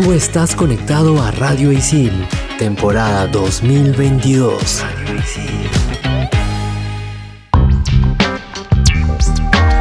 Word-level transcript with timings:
Tú 0.00 0.12
estás 0.12 0.54
conectado 0.54 1.20
a 1.20 1.32
Radio 1.32 1.72
Isil, 1.72 2.12
temporada 2.56 3.26
2022. 3.26 4.84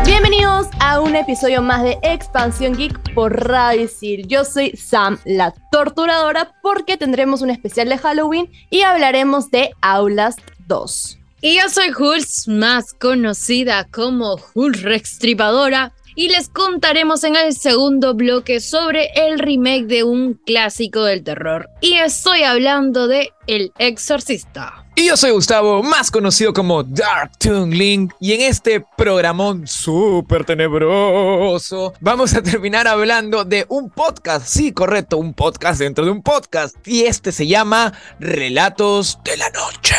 Bienvenidos 0.07 0.69
a 0.79 1.01
un 1.01 1.15
episodio 1.15 1.61
más 1.61 1.83
de 1.83 1.99
Expansión 2.01 2.75
Geek 2.75 3.13
por 3.13 3.47
Radio 3.47 3.83
Isil. 3.83 4.27
Yo 4.27 4.43
soy 4.43 4.71
Sam, 4.71 5.19
la 5.23 5.53
torturadora, 5.71 6.51
porque 6.63 6.97
tendremos 6.97 7.43
un 7.43 7.51
especial 7.51 7.87
de 7.87 7.99
Halloween 7.99 8.49
y 8.71 8.81
hablaremos 8.81 9.51
de 9.51 9.69
Aulas 9.81 10.37
2. 10.65 11.19
Y 11.41 11.57
yo 11.57 11.69
soy 11.69 11.89
Hulz, 11.95 12.47
más 12.47 12.95
conocida 12.95 13.83
como 13.91 14.39
Hulz 14.55 14.81
Rextripadora, 14.81 15.93
y 16.17 16.29
les 16.29 16.49
contaremos 16.49 17.23
en 17.23 17.35
el 17.35 17.53
segundo 17.53 18.15
bloque 18.15 18.59
sobre 18.59 19.11
el 19.15 19.37
remake 19.37 19.85
de 19.85 20.03
un 20.03 20.33
clásico 20.33 21.03
del 21.03 21.23
terror. 21.23 21.69
Y 21.79 21.93
estoy 21.93 22.41
hablando 22.41 23.07
de 23.07 23.33
El 23.45 23.71
Exorcista. 23.77 24.83
Y 24.95 25.09
yo 25.09 25.15
soy 25.15 25.29
Gustavo, 25.29 25.83
más 25.83 26.09
conocido 26.09 26.53
como 26.53 26.81
Dark 26.81 27.33
Link, 27.69 28.13
y 28.19 28.33
en 28.33 28.41
este 28.41 28.83
programón 28.97 29.67
súper 29.67 30.43
tenebroso 30.43 31.93
vamos 31.99 32.33
a 32.33 32.41
terminar 32.41 32.87
hablando 32.87 33.45
de 33.45 33.67
un 33.69 33.91
podcast, 33.91 34.47
sí, 34.47 34.71
correcto, 34.71 35.19
un 35.19 35.35
podcast 35.35 35.79
dentro 35.79 36.03
de 36.03 36.09
un 36.09 36.23
podcast, 36.23 36.75
y 36.87 37.03
este 37.03 37.31
se 37.31 37.45
llama 37.45 37.93
Relatos 38.19 39.19
de 39.23 39.37
la 39.37 39.51
Noche. 39.51 39.95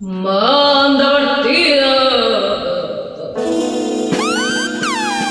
Manda 0.00 1.42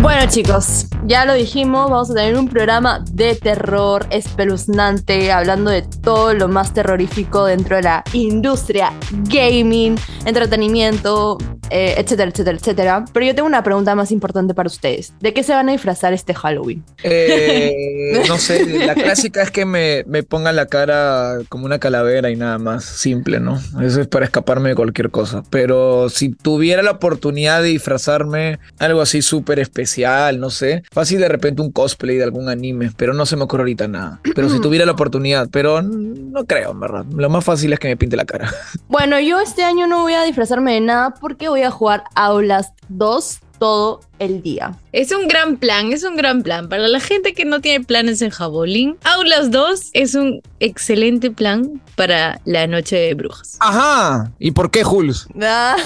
Bueno 0.00 0.22
chicos, 0.30 0.86
ya 1.04 1.26
lo 1.26 1.34
dijimos, 1.34 1.90
vamos 1.90 2.10
a 2.10 2.14
tener 2.14 2.34
un 2.38 2.48
programa 2.48 3.04
de 3.12 3.34
terror 3.34 4.06
espeluznante, 4.08 5.30
hablando 5.30 5.70
de 5.70 5.82
todo 5.82 6.32
lo 6.32 6.48
más 6.48 6.72
terrorífico 6.72 7.44
dentro 7.44 7.76
de 7.76 7.82
la 7.82 8.04
industria 8.14 8.94
gaming, 9.28 9.96
entretenimiento, 10.24 11.36
eh, 11.68 11.94
etcétera, 11.98 12.30
etcétera, 12.30 12.56
etcétera. 12.58 13.04
Pero 13.12 13.26
yo 13.26 13.34
tengo 13.34 13.46
una 13.46 13.62
pregunta 13.62 13.94
más 13.94 14.10
importante 14.10 14.54
para 14.54 14.68
ustedes. 14.68 15.12
¿De 15.20 15.34
qué 15.34 15.42
se 15.42 15.52
van 15.52 15.68
a 15.68 15.72
disfrazar 15.72 16.12
este 16.12 16.32
Halloween? 16.34 16.82
Eh, 17.02 18.22
no 18.28 18.38
sé, 18.38 18.64
la 18.86 18.94
clásica 18.94 19.42
es 19.42 19.50
que 19.50 19.66
me, 19.66 20.04
me 20.06 20.22
ponga 20.22 20.52
la 20.52 20.66
cara 20.66 21.38
como 21.48 21.66
una 21.66 21.78
calavera 21.78 22.30
y 22.30 22.36
nada 22.36 22.58
más, 22.58 22.84
simple, 22.84 23.38
¿no? 23.38 23.60
Eso 23.82 24.00
es 24.00 24.08
para 24.08 24.24
escaparme 24.24 24.70
de 24.70 24.74
cualquier 24.74 25.10
cosa. 25.10 25.42
Pero 25.50 26.08
si 26.08 26.30
tuviera 26.30 26.82
la 26.82 26.92
oportunidad 26.92 27.62
de 27.62 27.68
disfrazarme 27.68 28.58
algo 28.78 29.00
así 29.00 29.22
súper 29.22 29.58
especial, 29.60 29.89
no 30.38 30.50
sé, 30.50 30.82
fácil 30.90 31.20
de 31.20 31.28
repente 31.28 31.62
un 31.62 31.72
cosplay 31.72 32.16
de 32.16 32.24
algún 32.24 32.48
anime, 32.48 32.90
pero 32.96 33.14
no 33.14 33.26
se 33.26 33.36
me 33.36 33.44
ocurre 33.44 33.62
ahorita 33.62 33.88
nada. 33.88 34.20
Pero 34.34 34.48
si 34.48 34.60
tuviera 34.62 34.86
la 34.86 34.92
oportunidad, 34.92 35.48
pero 35.50 35.82
no 35.82 36.44
creo, 36.44 36.72
en 36.72 36.80
verdad. 36.80 37.04
Lo 37.14 37.28
más 37.28 37.44
fácil 37.44 37.72
es 37.72 37.78
que 37.78 37.88
me 37.88 37.96
pinte 37.96 38.16
la 38.16 38.24
cara. 38.24 38.52
Bueno, 38.88 39.18
yo 39.20 39.40
este 39.40 39.64
año 39.64 39.86
no 39.86 40.02
voy 40.02 40.14
a 40.14 40.22
disfrazarme 40.24 40.74
de 40.74 40.80
nada 40.80 41.14
porque 41.14 41.48
voy 41.48 41.62
a 41.62 41.70
jugar 41.70 42.04
Aulas 42.14 42.72
2 42.88 43.40
todo 43.60 44.00
el 44.18 44.42
día. 44.42 44.76
Es 44.90 45.12
un 45.12 45.28
gran 45.28 45.58
plan, 45.58 45.92
es 45.92 46.02
un 46.02 46.16
gran 46.16 46.42
plan. 46.42 46.68
Para 46.68 46.88
la 46.88 46.98
gente 46.98 47.34
que 47.34 47.44
no 47.44 47.60
tiene 47.60 47.84
planes 47.84 48.22
en 48.22 48.30
Jabolín, 48.30 48.96
Aulas 49.04 49.50
2 49.50 49.90
es 49.92 50.14
un 50.14 50.40
excelente 50.58 51.30
plan 51.30 51.80
para 51.94 52.40
la 52.44 52.66
noche 52.66 52.96
de 52.96 53.14
brujas. 53.14 53.56
Ajá. 53.60 54.32
¿Y 54.38 54.50
por 54.50 54.70
qué, 54.70 54.82
Jules? 54.82 55.28
Ah. 55.40 55.76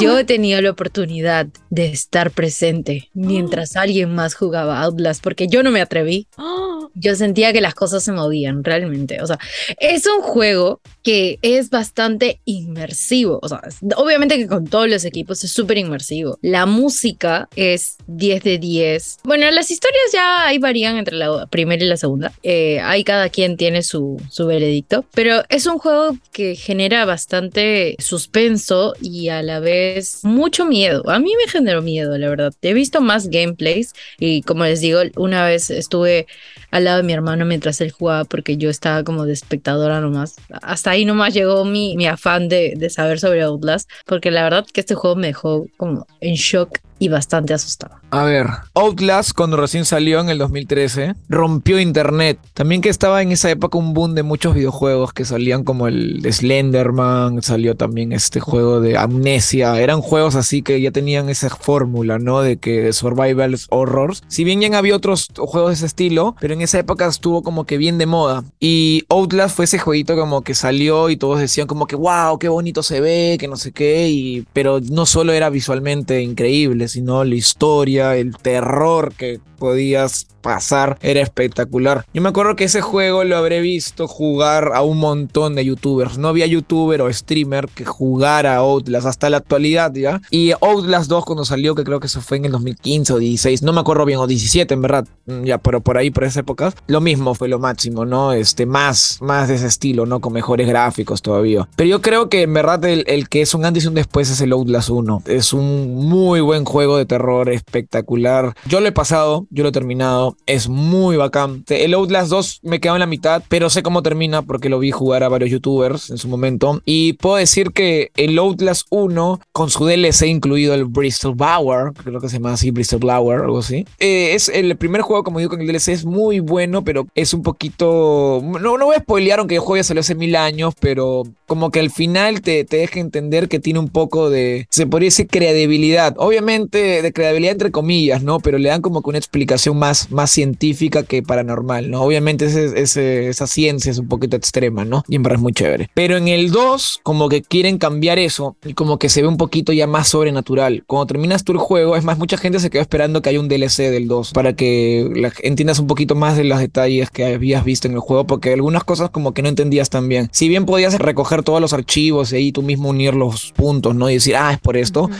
Yo 0.00 0.18
he 0.18 0.24
tenido 0.24 0.62
la 0.62 0.70
oportunidad 0.70 1.46
de 1.70 1.86
estar 1.86 2.30
presente 2.30 3.10
mientras 3.12 3.76
alguien 3.76 4.14
más 4.14 4.34
jugaba 4.34 4.80
Outlast 4.80 5.22
porque 5.22 5.48
yo 5.48 5.62
no 5.62 5.70
me 5.70 5.80
atreví. 5.80 6.28
Yo 6.94 7.14
sentía 7.14 7.52
que 7.52 7.60
las 7.60 7.74
cosas 7.74 8.02
se 8.02 8.12
movían 8.12 8.64
realmente. 8.64 9.22
O 9.22 9.26
sea, 9.26 9.38
es 9.78 10.06
un 10.06 10.22
juego 10.22 10.80
que 11.02 11.38
es 11.42 11.70
bastante 11.70 12.40
inmersivo. 12.44 13.38
O 13.42 13.48
sea, 13.48 13.60
obviamente 13.96 14.38
que 14.38 14.46
con 14.46 14.66
todos 14.66 14.88
los 14.88 15.04
equipos 15.04 15.44
es 15.44 15.52
súper 15.52 15.78
inmersivo. 15.78 16.38
La 16.40 16.66
música 16.66 17.48
es 17.56 17.96
10 18.06 18.42
de 18.42 18.58
10. 18.58 19.18
Bueno, 19.24 19.50
las 19.50 19.70
historias 19.70 20.04
ya 20.12 20.46
ahí 20.46 20.58
varían 20.58 20.96
entre 20.96 21.16
la 21.16 21.46
primera 21.46 21.84
y 21.84 21.88
la 21.88 21.96
segunda. 21.96 22.32
Eh, 22.42 22.80
ahí 22.80 23.04
cada 23.04 23.28
quien 23.28 23.56
tiene 23.56 23.82
su, 23.82 24.20
su 24.30 24.46
veredicto. 24.46 25.04
Pero 25.14 25.42
es 25.48 25.66
un 25.66 25.78
juego 25.78 26.16
que 26.32 26.56
genera 26.56 27.04
bastante 27.04 27.96
suspenso 27.98 28.94
y 29.00 29.28
a 29.28 29.42
la 29.42 29.60
vez 29.60 30.20
mucho 30.22 30.64
miedo. 30.66 31.08
A 31.10 31.18
mí 31.18 31.32
me 31.36 31.50
generó 31.50 31.82
miedo, 31.82 32.16
la 32.16 32.28
verdad. 32.28 32.54
He 32.62 32.74
visto 32.74 33.00
más 33.00 33.28
gameplays 33.28 33.92
y 34.18 34.42
como 34.42 34.64
les 34.64 34.80
digo, 34.80 35.00
una 35.16 35.46
vez 35.46 35.70
estuve 35.70 36.26
al 36.74 36.82
lado 36.82 36.96
de 36.96 37.02
mi 37.04 37.12
hermano 37.12 37.44
mientras 37.44 37.80
él 37.80 37.92
jugaba 37.92 38.24
porque 38.24 38.56
yo 38.56 38.68
estaba 38.68 39.04
como 39.04 39.26
de 39.26 39.32
espectadora 39.32 40.00
nomás. 40.00 40.34
Hasta 40.60 40.90
ahí 40.90 41.04
nomás 41.04 41.32
llegó 41.32 41.64
mi, 41.64 41.96
mi 41.96 42.08
afán 42.08 42.48
de, 42.48 42.74
de 42.76 42.90
saber 42.90 43.20
sobre 43.20 43.42
Outlast 43.42 43.88
porque 44.06 44.32
la 44.32 44.42
verdad 44.42 44.66
que 44.66 44.80
este 44.80 44.96
juego 44.96 45.14
me 45.14 45.28
dejó 45.28 45.68
como 45.76 46.04
en 46.20 46.34
shock 46.34 46.80
y 47.04 47.08
bastante 47.08 47.52
asustado. 47.52 47.96
A 48.10 48.22
ver, 48.24 48.46
Outlast 48.74 49.32
cuando 49.34 49.58
recién 49.58 49.84
salió 49.84 50.20
en 50.20 50.30
el 50.30 50.38
2013 50.38 51.14
rompió 51.28 51.78
internet. 51.78 52.38
También 52.54 52.80
que 52.80 52.88
estaba 52.88 53.20
en 53.20 53.30
esa 53.30 53.50
época 53.50 53.76
un 53.76 53.92
boom 53.92 54.14
de 54.14 54.22
muchos 54.22 54.54
videojuegos 54.54 55.12
que 55.12 55.26
salían 55.26 55.64
como 55.64 55.86
el 55.86 56.22
de 56.22 56.32
Slenderman, 56.32 57.42
salió 57.42 57.76
también 57.76 58.12
este 58.12 58.40
juego 58.40 58.80
de 58.80 58.96
Amnesia. 58.96 59.78
Eran 59.78 60.00
juegos 60.00 60.34
así 60.34 60.62
que 60.62 60.80
ya 60.80 60.92
tenían 60.92 61.28
esa 61.28 61.50
fórmula, 61.50 62.18
¿no? 62.18 62.40
De 62.40 62.56
que 62.56 62.90
survival 62.94 63.58
horrors. 63.68 64.22
Si 64.28 64.44
bien 64.44 64.62
ya 64.62 64.78
había 64.78 64.96
otros 64.96 65.28
juegos 65.36 65.70
de 65.70 65.74
ese 65.74 65.86
estilo, 65.86 66.36
pero 66.40 66.54
en 66.54 66.62
esa 66.62 66.78
época 66.78 67.06
estuvo 67.06 67.42
como 67.42 67.64
que 67.66 67.76
bien 67.76 67.98
de 67.98 68.06
moda. 68.06 68.44
Y 68.60 69.04
Outlast 69.10 69.56
fue 69.56 69.66
ese 69.66 69.78
jueguito 69.78 70.16
como 70.16 70.40
que 70.40 70.54
salió 70.54 71.10
y 71.10 71.18
todos 71.18 71.38
decían 71.38 71.66
como 71.66 71.86
que 71.86 71.96
wow, 71.96 72.38
qué 72.38 72.48
bonito 72.48 72.82
se 72.82 73.02
ve, 73.02 73.36
que 73.38 73.48
no 73.48 73.56
sé 73.56 73.72
qué. 73.72 74.08
Y, 74.08 74.46
pero 74.54 74.80
no 74.80 75.04
solo 75.04 75.34
era 75.34 75.50
visualmente 75.50 76.22
increíble, 76.22 76.88
sino 76.94 77.24
la 77.24 77.34
historia, 77.34 78.14
el 78.14 78.36
terror 78.36 79.12
que 79.18 79.40
podías 79.64 80.26
pasar 80.42 80.98
era 81.00 81.22
espectacular. 81.22 82.04
Yo 82.12 82.20
me 82.20 82.28
acuerdo 82.28 82.54
que 82.54 82.64
ese 82.64 82.82
juego 82.82 83.24
lo 83.24 83.38
habré 83.38 83.62
visto 83.62 84.06
jugar 84.06 84.72
a 84.74 84.82
un 84.82 84.98
montón 84.98 85.54
de 85.54 85.64
youtubers. 85.64 86.18
No 86.18 86.28
había 86.28 86.44
youtuber 86.44 87.00
o 87.00 87.10
streamer 87.10 87.66
que 87.74 87.86
jugara 87.86 88.56
Outlast 88.56 89.06
hasta 89.06 89.30
la 89.30 89.38
actualidad, 89.38 89.90
¿ya? 89.94 90.20
Y 90.30 90.52
Outlast 90.60 91.08
2 91.08 91.24
cuando 91.24 91.46
salió, 91.46 91.74
que 91.74 91.82
creo 91.82 91.98
que 91.98 92.08
eso 92.08 92.20
fue 92.20 92.36
en 92.36 92.44
el 92.44 92.52
2015 92.52 93.14
o 93.14 93.18
16, 93.18 93.62
no 93.62 93.72
me 93.72 93.80
acuerdo 93.80 94.04
bien, 94.04 94.18
o 94.18 94.26
17 94.26 94.74
en 94.74 94.82
verdad, 94.82 95.06
mm, 95.24 95.44
ya, 95.44 95.56
pero 95.56 95.80
por 95.80 95.96
ahí, 95.96 96.10
por 96.10 96.24
esa 96.24 96.40
época, 96.40 96.74
lo 96.88 97.00
mismo 97.00 97.34
fue 97.34 97.48
lo 97.48 97.58
máximo, 97.58 98.04
¿no? 98.04 98.34
Este, 98.34 98.66
más, 98.66 99.16
más 99.22 99.48
de 99.48 99.54
ese 99.54 99.66
estilo, 99.66 100.04
¿no? 100.04 100.20
Con 100.20 100.34
mejores 100.34 100.68
gráficos 100.68 101.22
todavía. 101.22 101.66
Pero 101.74 101.88
yo 101.88 102.02
creo 102.02 102.28
que 102.28 102.42
en 102.42 102.52
verdad 102.52 102.84
el, 102.84 103.04
el 103.06 103.30
que 103.30 103.40
es 103.40 103.54
un 103.54 103.64
antes 103.64 103.84
y 103.84 103.86
un 103.86 103.94
después 103.94 104.28
es 104.28 104.42
el 104.42 104.52
Outlast 104.52 104.90
1. 104.90 105.22
Es 105.24 105.54
un 105.54 105.94
muy 105.94 106.42
buen 106.42 106.66
juego 106.66 106.98
de 106.98 107.06
terror, 107.06 107.48
espectacular. 107.48 108.54
Yo 108.66 108.80
lo 108.80 108.88
he 108.88 108.92
pasado, 108.92 109.46
yo 109.54 109.62
lo 109.62 109.68
he 109.68 109.72
terminado, 109.72 110.36
es 110.46 110.68
muy 110.68 111.16
bacán. 111.16 111.64
El 111.68 111.94
Outlast 111.94 112.28
2 112.28 112.60
me 112.64 112.80
quedó 112.80 112.94
en 112.94 113.00
la 113.00 113.06
mitad, 113.06 113.42
pero 113.48 113.70
sé 113.70 113.82
cómo 113.82 114.02
termina 114.02 114.42
porque 114.42 114.68
lo 114.68 114.80
vi 114.80 114.90
jugar 114.90 115.22
a 115.22 115.28
varios 115.28 115.50
youtubers 115.50 116.10
en 116.10 116.18
su 116.18 116.28
momento. 116.28 116.82
Y 116.84 117.14
puedo 117.14 117.36
decir 117.36 117.70
que 117.70 118.10
el 118.16 118.36
Outlast 118.38 118.86
1, 118.90 119.40
con 119.52 119.70
su 119.70 119.86
DLC 119.86 120.26
incluido 120.26 120.74
el 120.74 120.84
Bristol 120.84 121.34
Bower, 121.34 121.92
creo 121.92 122.20
que 122.20 122.28
se 122.28 122.38
llama 122.38 122.54
así, 122.54 122.72
Bristol 122.72 123.00
Bower, 123.00 123.42
algo 123.42 123.58
así, 123.58 123.86
eh, 124.00 124.34
es 124.34 124.48
el 124.48 124.76
primer 124.76 125.02
juego, 125.02 125.22
como 125.22 125.38
digo, 125.38 125.50
con 125.50 125.60
el 125.60 125.68
DLC 125.68 125.88
es 125.88 126.04
muy 126.04 126.40
bueno, 126.40 126.82
pero 126.82 127.06
es 127.14 127.32
un 127.32 127.42
poquito... 127.42 128.42
No, 128.42 128.76
no 128.76 128.86
voy 128.86 128.96
a 128.96 129.00
spoilear, 129.00 129.38
aunque 129.38 129.54
el 129.54 129.60
juego 129.60 129.76
ya 129.76 129.84
salió 129.84 130.00
hace 130.00 130.16
mil 130.16 130.34
años, 130.34 130.74
pero 130.80 131.22
como 131.46 131.70
que 131.70 131.78
al 131.78 131.90
final 131.90 132.40
te, 132.40 132.64
te 132.64 132.78
deja 132.78 132.98
entender 132.98 133.48
que 133.48 133.60
tiene 133.60 133.78
un 133.78 133.88
poco 133.88 134.30
de, 134.30 134.66
se 134.70 134.86
podría 134.86 135.08
decir, 135.08 135.28
credibilidad. 135.28 136.14
Obviamente 136.18 137.02
de 137.02 137.12
credibilidad 137.12 137.52
entre 137.52 137.70
comillas, 137.70 138.22
¿no? 138.22 138.40
Pero 138.40 138.58
le 138.58 138.68
dan 138.68 138.82
como 138.82 139.02
que 139.02 139.10
una 139.10 139.18
explicación 139.18 139.43
explicación 139.44 139.78
más, 139.78 140.10
más 140.10 140.30
científica 140.30 141.02
que 141.02 141.22
paranormal, 141.22 141.90
¿no? 141.90 142.02
Obviamente 142.02 142.46
ese- 142.46 142.80
ese- 142.80 143.28
esa 143.28 143.46
ciencia 143.46 143.90
es 143.90 143.98
un 143.98 144.08
poquito 144.08 144.36
extrema, 144.36 144.84
¿no? 144.86 145.04
Y 145.06 145.16
en 145.16 145.22
verdad 145.22 145.36
es 145.38 145.42
muy 145.42 145.52
chévere. 145.52 145.90
Pero 145.92 146.16
en 146.16 146.28
el 146.28 146.50
2, 146.50 147.00
como 147.02 147.28
que 147.28 147.42
quieren 147.42 147.76
cambiar 147.78 148.18
eso 148.18 148.56
y 148.64 148.72
como 148.72 148.98
que 148.98 149.08
se 149.10 149.20
ve 149.20 149.28
un 149.28 149.36
poquito 149.36 149.72
ya 149.74 149.86
más 149.86 150.08
sobrenatural. 150.08 150.82
Cuando 150.86 151.06
terminas 151.06 151.44
tú 151.44 151.52
el 151.52 151.58
juego, 151.58 151.96
es 151.96 152.04
más, 152.04 152.16
mucha 152.18 152.38
gente 152.38 152.58
se 152.58 152.70
quedó 152.70 152.80
esperando 152.80 153.20
que 153.20 153.28
haya 153.28 153.40
un 153.40 153.48
DLC 153.48 153.90
del 153.90 154.08
2 154.08 154.32
para 154.32 154.54
que 154.54 155.10
la- 155.14 155.32
entiendas 155.42 155.78
un 155.78 155.86
poquito 155.86 156.14
más 156.14 156.36
de 156.38 156.44
los 156.44 156.58
detalles 156.58 157.10
que 157.10 157.26
habías 157.26 157.64
visto 157.64 157.86
en 157.86 157.94
el 157.94 158.00
juego, 158.00 158.26
porque 158.26 158.52
algunas 158.54 158.84
cosas 158.84 159.10
como 159.10 159.34
que 159.34 159.42
no 159.42 159.48
entendías 159.50 159.90
tan 159.90 160.08
bien. 160.08 160.28
Si 160.32 160.48
bien 160.48 160.64
podías 160.64 160.94
recoger 160.98 161.42
todos 161.42 161.60
los 161.60 161.72
archivos 161.74 162.32
y 162.32 162.36
ahí 162.36 162.52
tú 162.52 162.62
mismo 162.62 162.88
unir 162.88 163.14
los 163.14 163.52
puntos, 163.52 163.94
¿no? 163.94 164.08
Y 164.08 164.14
decir, 164.14 164.36
ah, 164.36 164.52
es 164.52 164.58
por 164.58 164.76
esto. 164.78 165.10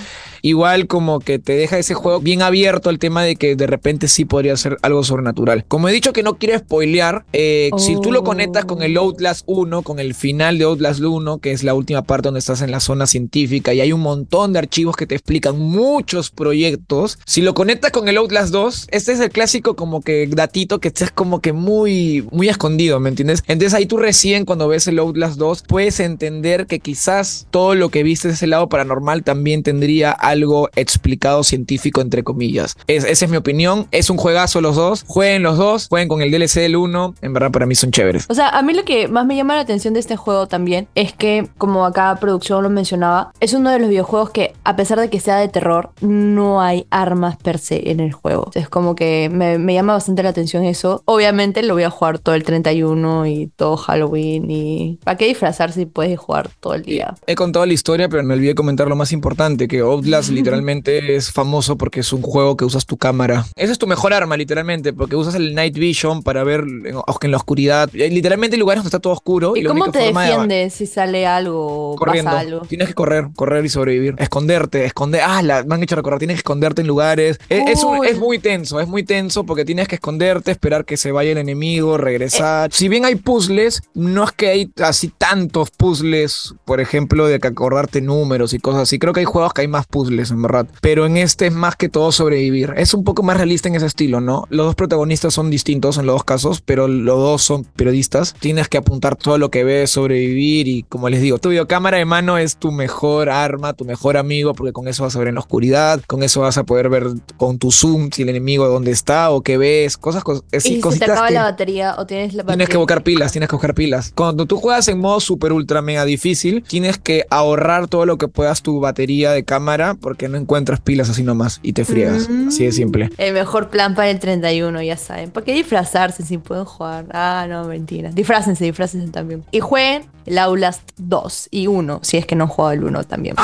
Igual 0.44 0.88
como 0.88 1.20
que 1.20 1.38
te 1.38 1.54
deja 1.54 1.78
ese 1.78 1.94
juego 1.94 2.20
bien 2.20 2.42
abierto 2.42 2.90
al 2.90 2.98
tema 2.98 3.22
de 3.22 3.34
que 3.34 3.56
de 3.56 3.66
repente 3.66 4.08
sí 4.08 4.26
podría 4.26 4.54
ser 4.58 4.76
algo 4.82 5.02
sobrenatural. 5.02 5.64
Como 5.68 5.88
he 5.88 5.92
dicho 5.92 6.12
que 6.12 6.22
no 6.22 6.34
quiero 6.34 6.58
spoilear, 6.58 7.24
eh, 7.32 7.70
si 7.78 7.98
tú 8.02 8.12
lo 8.12 8.24
conectas 8.24 8.66
con 8.66 8.82
el 8.82 8.98
Outlast 8.98 9.44
1, 9.46 9.80
con 9.80 9.98
el 10.00 10.12
final 10.14 10.58
de 10.58 10.64
Outlast 10.64 11.00
1, 11.00 11.38
que 11.38 11.52
es 11.52 11.64
la 11.64 11.72
última 11.72 12.02
parte 12.02 12.26
donde 12.26 12.40
estás 12.40 12.60
en 12.60 12.70
la 12.70 12.80
zona 12.80 13.06
científica 13.06 13.72
y 13.72 13.80
hay 13.80 13.94
un 13.94 14.02
montón 14.02 14.52
de 14.52 14.58
archivos 14.58 14.96
que 14.96 15.06
te 15.06 15.14
explican 15.14 15.58
muchos 15.58 16.30
proyectos, 16.30 17.18
si 17.24 17.40
lo 17.40 17.54
conectas 17.54 17.90
con 17.90 18.08
el 18.08 18.18
Outlast 18.18 18.52
2, 18.52 18.88
este 18.90 19.12
es 19.12 19.20
el 19.20 19.30
clásico 19.30 19.76
como 19.76 20.02
que 20.02 20.26
datito 20.26 20.78
que 20.78 20.88
estés 20.88 21.10
como 21.10 21.40
que 21.40 21.54
muy, 21.54 22.28
muy 22.32 22.50
escondido, 22.50 23.00
¿me 23.00 23.08
entiendes? 23.08 23.42
Entonces 23.46 23.72
ahí 23.72 23.86
tú 23.86 23.96
recién 23.96 24.44
cuando 24.44 24.68
ves 24.68 24.88
el 24.88 24.98
Outlast 24.98 25.38
2 25.38 25.62
puedes 25.66 26.00
entender 26.00 26.66
que 26.66 26.80
quizás 26.80 27.46
todo 27.50 27.74
lo 27.74 27.88
que 27.88 28.02
viste 28.02 28.28
de 28.28 28.34
ese 28.34 28.46
lado 28.46 28.68
paranormal 28.68 29.24
también 29.24 29.62
tendría 29.62 30.10
algo 30.10 30.33
explicado 30.76 31.42
científico 31.44 32.00
entre 32.00 32.22
comillas. 32.22 32.76
Es- 32.86 33.04
esa 33.04 33.24
es 33.24 33.30
mi 33.30 33.36
opinión. 33.36 33.86
Es 33.90 34.10
un 34.10 34.16
juegazo 34.16 34.60
los 34.60 34.76
dos. 34.76 35.04
Jueguen 35.06 35.42
los 35.42 35.56
dos. 35.58 35.86
Jueguen 35.88 36.08
con 36.08 36.22
el 36.22 36.30
DLC 36.30 36.60
del 36.60 36.76
1. 36.76 37.14
En 37.22 37.32
verdad 37.32 37.50
para 37.50 37.66
mí 37.66 37.74
son 37.74 37.90
chéveres. 37.90 38.26
O 38.28 38.34
sea, 38.34 38.48
a 38.50 38.62
mí 38.62 38.72
lo 38.72 38.84
que 38.84 39.08
más 39.08 39.26
me 39.26 39.36
llama 39.36 39.54
la 39.54 39.60
atención 39.62 39.94
de 39.94 40.00
este 40.00 40.16
juego 40.16 40.46
también 40.46 40.88
es 40.94 41.12
que, 41.12 41.48
como 41.58 41.84
acá 41.86 42.16
producción 42.20 42.62
lo 42.62 42.70
mencionaba, 42.70 43.32
es 43.40 43.52
uno 43.54 43.70
de 43.70 43.78
los 43.78 43.88
videojuegos 43.88 44.30
que, 44.30 44.52
a 44.64 44.76
pesar 44.76 44.98
de 45.00 45.10
que 45.10 45.20
sea 45.20 45.36
de 45.36 45.48
terror, 45.48 45.90
no 46.00 46.60
hay 46.60 46.86
armas 46.90 47.36
per 47.36 47.58
se 47.58 47.90
en 47.90 48.00
el 48.00 48.12
juego. 48.12 48.50
Es 48.54 48.68
como 48.68 48.94
que 48.94 49.30
me, 49.32 49.58
me 49.58 49.74
llama 49.74 49.94
bastante 49.94 50.22
la 50.22 50.30
atención 50.30 50.64
eso. 50.64 51.02
Obviamente 51.04 51.62
lo 51.62 51.74
voy 51.74 51.82
a 51.84 51.90
jugar 51.90 52.18
todo 52.18 52.34
el 52.34 52.42
31 52.44 53.26
y 53.26 53.50
todo 53.56 53.76
Halloween 53.76 54.50
y... 54.50 54.98
¿Para 55.04 55.16
qué 55.16 55.26
disfrazar 55.26 55.72
si 55.72 55.86
puedes 55.86 56.18
jugar 56.18 56.50
todo 56.60 56.74
el 56.74 56.82
día? 56.82 57.14
He 57.26 57.34
contado 57.34 57.66
la 57.66 57.72
historia, 57.72 58.08
pero 58.08 58.22
me 58.22 58.34
olvidé 58.34 58.54
comentar 58.54 58.88
lo 58.88 58.96
más 58.96 59.12
importante, 59.12 59.68
que 59.68 59.80
Outlast 59.80 60.23
literalmente 60.30 61.16
es 61.16 61.30
famoso 61.32 61.76
porque 61.76 62.00
es 62.00 62.12
un 62.12 62.22
juego 62.22 62.56
que 62.56 62.64
usas 62.64 62.86
tu 62.86 62.96
cámara. 62.96 63.46
Esa 63.56 63.72
es 63.72 63.78
tu 63.78 63.86
mejor 63.86 64.12
arma, 64.14 64.36
literalmente, 64.36 64.92
porque 64.92 65.16
usas 65.16 65.34
el 65.34 65.54
Night 65.54 65.74
Vision 65.76 66.22
para 66.22 66.44
ver 66.44 66.60
en, 66.60 66.86
en 66.86 67.30
la 67.30 67.36
oscuridad. 67.36 67.90
Eh, 67.94 68.10
Literalmente 68.10 68.56
hay 68.56 68.60
lugares 68.60 68.80
donde 68.82 68.88
está 68.88 69.00
todo 69.00 69.12
oscuro. 69.12 69.56
¿Y, 69.56 69.64
cómo 69.64 69.90
te 69.90 69.98
de- 69.98 70.04
defiendes 70.12 70.74
si 70.74 70.86
sale 70.86 71.26
algo 71.26 71.92
o 71.92 71.96
corriendo. 71.96 72.30
pasa 72.30 72.40
algo? 72.40 72.60
Tienes 72.62 72.88
que 72.88 72.94
correr, 72.94 73.28
correr 73.34 73.64
y 73.64 73.68
sobrevivir. 73.68 74.14
Esconderte, 74.18 74.84
esconder. 74.84 75.22
Ah, 75.24 75.42
la, 75.42 75.62
me 75.64 75.74
han 75.74 75.82
hecho 75.82 75.96
recordar. 75.96 76.18
Tienes 76.18 76.36
que 76.36 76.40
esconderte 76.40 76.80
en 76.82 76.86
lugares. 76.86 77.38
Es, 77.48 77.68
es 77.78 77.84
un- 77.84 77.98
Uy. 77.98 78.06
es 78.08 78.18
muy 78.18 78.38
tenso, 78.38 78.80
es 78.80 78.88
muy 78.88 79.02
tenso 79.02 79.44
porque 79.44 79.64
tienes 79.64 79.88
que 79.88 79.96
esconderte, 79.96 80.50
esperar 80.50 80.84
que 80.84 80.96
se 80.96 81.12
vaya 81.12 81.32
el 81.32 81.38
enemigo, 81.38 81.96
regresar. 81.98 82.70
Si 82.72 82.88
bien 82.88 83.04
hay 83.04 83.16
puzzles, 83.16 83.82
no 83.94 84.24
es 84.24 84.32
que 84.32 84.48
hay 84.48 84.70
así 84.82 85.08
tantos 85.16 85.70
puzzles, 85.70 86.54
por 86.64 86.80
ejemplo, 86.80 87.26
de 87.26 87.38
que 87.40 87.48
acordarte 87.48 88.00
números 88.00 88.52
y 88.54 88.58
cosas 88.58 88.82
así. 88.82 88.98
Creo 88.98 89.12
que 89.12 89.20
hay 89.20 89.26
juegos 89.26 89.52
que 89.52 89.62
hay 89.62 89.68
más 89.68 89.86
puzzles, 89.86 90.13
en 90.18 90.42
verdad. 90.42 90.66
Pero 90.80 91.06
en 91.06 91.16
este 91.16 91.46
es 91.46 91.52
más 91.52 91.76
que 91.76 91.88
todo 91.88 92.12
sobrevivir. 92.12 92.74
Es 92.76 92.94
un 92.94 93.04
poco 93.04 93.22
más 93.22 93.36
realista 93.36 93.68
en 93.68 93.74
ese 93.74 93.86
estilo, 93.86 94.20
¿no? 94.20 94.46
Los 94.50 94.66
dos 94.66 94.74
protagonistas 94.74 95.34
son 95.34 95.50
distintos 95.50 95.98
en 95.98 96.06
los 96.06 96.14
dos 96.16 96.24
casos, 96.24 96.60
pero 96.60 96.88
los 96.88 97.18
dos 97.18 97.42
son 97.42 97.64
periodistas. 97.64 98.34
Tienes 98.38 98.68
que 98.68 98.78
apuntar 98.78 99.16
todo 99.16 99.38
lo 99.38 99.50
que 99.50 99.64
ves, 99.64 99.90
sobrevivir 99.90 100.68
y 100.68 100.82
como 100.84 101.08
les 101.08 101.20
digo, 101.20 101.38
tu 101.38 101.50
videocámara 101.50 101.98
de 101.98 102.04
mano 102.04 102.38
es 102.38 102.56
tu 102.56 102.72
mejor 102.72 103.28
arma, 103.30 103.72
tu 103.72 103.84
mejor 103.84 104.16
amigo, 104.16 104.54
porque 104.54 104.72
con 104.72 104.88
eso 104.88 105.02
vas 105.02 105.16
a 105.16 105.18
ver 105.18 105.28
en 105.28 105.34
la 105.34 105.40
oscuridad, 105.40 106.00
con 106.06 106.22
eso 106.22 106.40
vas 106.40 106.58
a 106.58 106.64
poder 106.64 106.88
ver 106.88 107.06
con 107.36 107.58
tu 107.58 107.70
zoom 107.70 108.10
si 108.12 108.22
el 108.22 108.28
enemigo 108.28 108.66
dónde 108.68 108.90
está 108.90 109.30
o 109.30 109.42
qué 109.42 109.58
ves, 109.58 109.96
cosas, 109.96 110.22
cos- 110.22 110.42
y 110.52 110.56
así, 110.56 110.80
si 110.82 110.92
se 110.92 110.98
te 110.98 111.04
acaba 111.04 111.28
que 111.28 111.34
la 111.34 111.42
batería 111.42 111.94
o 111.98 112.06
tienes 112.06 112.34
la 112.34 112.42
batería... 112.42 112.56
tienes 112.56 112.68
que 112.68 112.76
buscar 112.76 113.02
pilas, 113.02 113.32
tienes 113.32 113.48
que 113.48 113.56
buscar 113.56 113.74
pilas. 113.74 114.12
Cuando 114.14 114.46
tú 114.46 114.58
juegas 114.58 114.88
en 114.88 114.98
modo 114.98 115.20
super 115.20 115.52
ultra 115.52 115.82
mega 115.82 116.04
difícil, 116.04 116.62
tienes 116.66 116.98
que 116.98 117.24
ahorrar 117.30 117.88
todo 117.88 118.06
lo 118.06 118.18
que 118.18 118.28
puedas 118.28 118.62
tu 118.62 118.80
batería 118.80 119.32
de 119.32 119.44
cámara 119.44 119.93
porque 119.96 120.28
no 120.28 120.36
encuentras 120.36 120.80
pilas 120.80 121.10
así 121.10 121.22
nomás 121.22 121.60
y 121.62 121.72
te 121.72 121.84
friegas. 121.84 122.28
Mm. 122.28 122.48
Así 122.48 122.64
de 122.64 122.72
simple. 122.72 123.10
El 123.18 123.34
mejor 123.34 123.70
plan 123.70 123.94
para 123.94 124.10
el 124.10 124.18
31, 124.18 124.82
ya 124.82 124.96
saben. 124.96 125.30
¿Por 125.30 125.44
qué 125.44 125.52
disfrazarse 125.52 126.22
si 126.24 126.38
pueden 126.38 126.64
jugar? 126.64 127.06
Ah, 127.12 127.46
no, 127.48 127.64
mentira. 127.64 128.10
Disfrácense, 128.10 128.64
disfrácense 128.64 129.10
también. 129.10 129.44
Y 129.50 129.60
jueguen 129.60 130.04
el 130.26 130.38
Outlast 130.38 130.90
2 130.96 131.48
y 131.50 131.66
1, 131.66 132.00
si 132.02 132.16
es 132.16 132.26
que 132.26 132.34
no 132.34 132.44
han 132.44 132.50
jugado 132.50 132.72
el 132.72 132.84
1 132.84 133.04
también. 133.04 133.36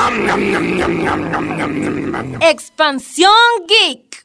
Expansión 2.41 3.31
Geek. 3.67 4.21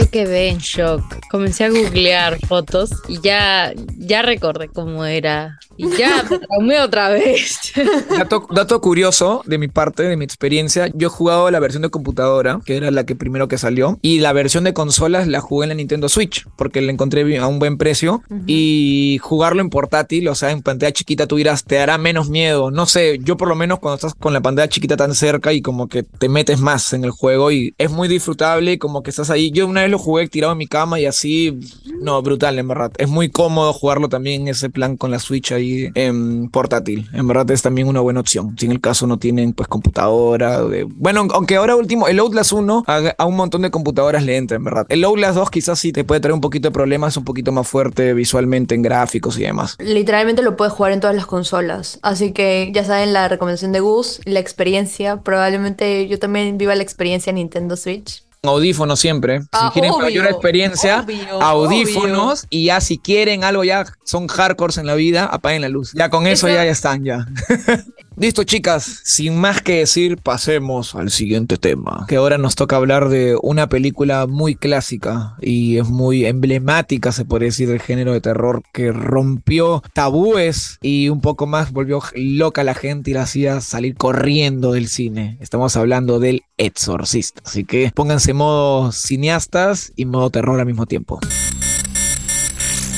Yo 0.00 0.10
quedé 0.10 0.48
en 0.48 0.58
shock. 0.58 1.02
Comencé 1.30 1.64
a 1.64 1.68
googlear 1.68 2.38
fotos 2.46 2.90
y 3.06 3.20
ya, 3.20 3.72
ya 3.98 4.22
recordé 4.22 4.68
cómo 4.68 5.04
era. 5.04 5.60
Y 5.76 5.88
ya 5.96 6.22
me 6.30 6.38
traumé 6.38 6.80
otra 6.80 7.10
vez. 7.10 7.72
Dato, 8.10 8.46
dato 8.50 8.80
curioso 8.80 9.42
de 9.46 9.58
mi 9.58 9.68
parte, 9.68 10.02
de 10.02 10.16
mi 10.16 10.24
experiencia, 10.24 10.88
yo 10.94 11.08
he 11.08 11.10
jugado 11.10 11.50
la 11.50 11.60
versión 11.60 11.82
de 11.82 11.90
computadora, 11.90 12.60
que 12.64 12.76
era 12.76 12.90
la 12.90 13.04
que 13.04 13.14
primero 13.14 13.48
que 13.48 13.58
salió, 13.58 13.98
y 14.02 14.20
la 14.20 14.32
versión 14.32 14.64
de 14.64 14.72
consolas 14.72 15.26
la 15.28 15.40
jugué 15.40 15.64
en 15.64 15.68
la 15.70 15.74
Nintendo 15.74 16.08
Switch, 16.08 16.46
porque 16.56 16.80
la 16.80 16.92
encontré 16.92 17.38
a 17.38 17.46
un 17.46 17.58
buen 17.58 17.78
precio, 17.78 18.22
y 18.46 19.18
jugarlo 19.22 19.60
en 19.60 19.70
portátil, 19.70 20.28
o 20.28 20.34
sea, 20.34 20.50
en 20.50 20.62
pantalla 20.62 20.92
chiquita, 20.92 21.26
tú 21.26 21.36
dirás, 21.36 21.64
te 21.64 21.78
hará 21.78 21.98
menos 21.98 22.28
miedo, 22.28 22.70
no 22.70 22.86
sé, 22.86 23.18
yo 23.22 23.36
por 23.36 23.48
lo 23.48 23.54
menos 23.54 23.78
cuando 23.78 23.96
estás 23.96 24.14
con 24.14 24.32
la 24.32 24.40
pantalla 24.40 24.68
chiquita 24.68 24.96
tan 24.96 25.14
cerca 25.14 25.52
y 25.52 25.62
como 25.62 25.88
que 25.88 26.02
te 26.02 26.28
metes 26.28 26.60
más 26.60 26.92
en 26.92 27.04
el 27.04 27.10
juego 27.10 27.52
y 27.52 27.74
es 27.78 27.90
muy 27.90 28.08
disfrutable, 28.08 28.72
y 28.72 28.78
como 28.78 29.02
que 29.02 29.10
estás 29.10 29.30
ahí, 29.30 29.50
yo 29.50 29.66
una 29.66 29.82
vez 29.82 29.89
lo 29.90 29.98
jugué 29.98 30.28
tirado 30.28 30.52
en 30.52 30.58
mi 30.58 30.66
cama 30.66 31.00
y 31.00 31.06
así, 31.06 31.58
no, 32.00 32.20
brutal, 32.22 32.58
en 32.58 32.68
verdad, 32.68 32.92
es 32.98 33.08
muy 33.08 33.28
cómodo 33.30 33.72
jugarlo 33.72 34.08
también 34.08 34.42
en 34.42 34.48
ese 34.48 34.70
plan 34.70 34.96
con 34.96 35.10
la 35.10 35.18
Switch 35.18 35.52
ahí 35.52 35.90
en 35.94 36.48
portátil. 36.50 37.08
En 37.12 37.26
verdad 37.26 37.50
es 37.50 37.62
también 37.62 37.88
una 37.88 38.00
buena 38.00 38.20
opción. 38.20 38.56
Si 38.58 38.66
en 38.66 38.72
el 38.72 38.80
caso 38.80 39.06
no 39.06 39.18
tienen 39.18 39.52
pues 39.52 39.68
computadora. 39.68 40.62
Bueno, 40.88 41.26
aunque 41.32 41.56
ahora 41.56 41.76
último, 41.76 42.08
el 42.08 42.18
Outlast 42.18 42.52
1 42.52 42.84
a, 42.86 43.14
a 43.16 43.24
un 43.26 43.36
montón 43.36 43.62
de 43.62 43.70
computadoras 43.70 44.24
le 44.24 44.36
entra, 44.36 44.56
en 44.56 44.64
verdad. 44.64 44.86
El 44.88 45.04
Outlast 45.04 45.36
2 45.36 45.50
quizás 45.50 45.78
sí 45.78 45.92
te 45.92 46.04
puede 46.04 46.20
traer 46.20 46.34
un 46.34 46.40
poquito 46.40 46.68
de 46.68 46.72
problemas, 46.72 47.16
un 47.16 47.24
poquito 47.24 47.52
más 47.52 47.68
fuerte 47.68 48.14
visualmente 48.14 48.74
en 48.74 48.82
gráficos 48.82 49.38
y 49.38 49.42
demás. 49.42 49.76
Literalmente 49.78 50.42
lo 50.42 50.56
puedes 50.56 50.72
jugar 50.72 50.92
en 50.92 51.00
todas 51.00 51.16
las 51.16 51.26
consolas. 51.26 51.98
Así 52.02 52.32
que 52.32 52.70
ya 52.74 52.84
saben 52.84 53.12
la 53.12 53.28
recomendación 53.28 53.72
de 53.72 53.80
Gus, 53.80 54.20
la 54.24 54.40
experiencia. 54.40 55.18
Probablemente 55.22 56.08
yo 56.08 56.18
también 56.18 56.58
viva 56.58 56.74
la 56.74 56.82
experiencia 56.82 57.32
Nintendo 57.32 57.76
Switch. 57.76 58.24
Audífonos 58.42 58.98
siempre. 58.98 59.40
Si 59.42 59.48
Ah, 59.52 59.70
quieren 59.72 59.90
obvio, 59.90 60.04
mayor 60.04 60.26
experiencia, 60.26 61.00
obvio, 61.02 61.42
audífonos. 61.42 62.46
Y 62.48 62.64
ya 62.66 62.80
si 62.80 62.96
quieren 62.96 63.44
algo 63.44 63.64
ya 63.64 63.84
son 64.04 64.28
hardcores 64.28 64.78
en 64.78 64.86
la 64.86 64.94
vida, 64.94 65.26
apaguen 65.26 65.60
la 65.60 65.68
luz. 65.68 65.92
Ya 65.92 66.08
con 66.08 66.26
eso, 66.26 66.48
Eso- 66.48 66.56
ya, 66.56 66.64
ya 66.64 66.70
están 66.70 67.04
ya. 67.04 67.26
Listo, 68.16 68.44
chicas. 68.44 69.00
Sin 69.04 69.36
más 69.36 69.62
que 69.62 69.78
decir, 69.78 70.18
pasemos 70.18 70.94
al 70.94 71.10
siguiente 71.10 71.56
tema. 71.56 72.04
Que 72.08 72.16
ahora 72.16 72.38
nos 72.38 72.54
toca 72.54 72.76
hablar 72.76 73.08
de 73.08 73.36
una 73.40 73.68
película 73.68 74.26
muy 74.26 74.54
clásica 74.54 75.36
y 75.40 75.78
es 75.78 75.88
muy 75.88 76.26
emblemática, 76.26 77.12
se 77.12 77.24
podría 77.24 77.46
decir, 77.46 77.68
del 77.68 77.80
género 77.80 78.12
de 78.12 78.20
terror 78.20 78.62
que 78.72 78.92
rompió 78.92 79.82
tabúes 79.94 80.78
y 80.82 81.08
un 81.08 81.20
poco 81.20 81.46
más 81.46 81.72
volvió 81.72 82.02
loca 82.14 82.60
a 82.60 82.64
la 82.64 82.74
gente 82.74 83.10
y 83.10 83.14
la 83.14 83.22
hacía 83.22 83.60
salir 83.60 83.94
corriendo 83.94 84.72
del 84.72 84.88
cine. 84.88 85.38
Estamos 85.40 85.76
hablando 85.76 86.18
del 86.18 86.42
Exorcista. 86.58 87.42
Así 87.44 87.64
que 87.64 87.90
pónganse 87.94 88.34
modo 88.34 88.92
cineastas 88.92 89.92
y 89.96 90.04
modo 90.04 90.30
terror 90.30 90.60
al 90.60 90.66
mismo 90.66 90.86
tiempo. 90.86 91.20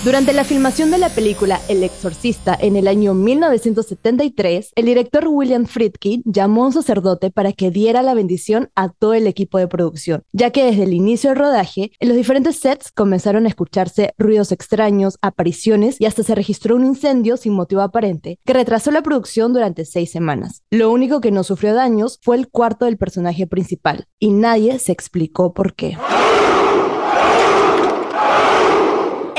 545. 0.00 0.04
Durante 0.04 0.32
la 0.32 0.44
filmación 0.44 0.90
de 0.90 0.96
la 0.96 1.10
película 1.10 1.60
El 1.68 1.82
Exorcista 1.82 2.56
en 2.58 2.76
el 2.76 2.88
año 2.88 3.12
1973, 3.12 4.72
el 4.74 4.84
director 4.86 5.28
William 5.28 5.66
Friedkin 5.66 6.22
llamó 6.24 6.64
a 6.64 6.66
un 6.68 6.72
sacerdote 6.72 7.30
para 7.30 7.52
que 7.52 7.70
diera 7.70 8.02
la 8.02 8.14
bendición 8.14 8.70
a 8.74 8.88
todo 8.88 9.12
el 9.12 9.26
equipo 9.26 9.58
de 9.58 9.68
producción, 9.68 10.22
ya 10.32 10.50
que 10.52 10.64
desde 10.64 10.84
el 10.84 10.94
inicio 10.94 11.30
del 11.30 11.38
rodaje, 11.38 11.92
en 12.00 12.08
los 12.08 12.16
diferentes 12.16 12.56
sets 12.56 12.90
comenzaron 12.92 13.44
a 13.44 13.48
escucharse 13.48 14.14
ruidos 14.16 14.52
extraños, 14.52 15.18
apariciones 15.20 15.96
y 16.00 16.06
hasta 16.06 16.22
se 16.22 16.34
registró 16.34 16.76
un 16.76 16.86
incendio 16.86 17.36
sin 17.36 17.52
motivo 17.52 17.82
aparente 17.82 18.38
que 18.46 18.54
retrasó 18.54 18.90
la 18.90 19.02
producción 19.02 19.52
durante 19.52 19.84
seis 19.84 20.10
semanas. 20.10 20.62
Lo 20.70 20.90
único 20.90 21.20
que 21.20 21.30
no 21.30 21.44
sufrió 21.44 21.74
daños 21.74 22.18
fue 22.22 22.36
el 22.36 22.48
cuarto 22.48 22.86
del 22.86 22.96
personaje 22.96 23.46
principal, 23.46 24.06
y 24.18 24.30
nadie 24.30 24.78
se 24.78 24.92
explicó 24.92 25.52
por 25.52 25.74
qué. 25.74 25.98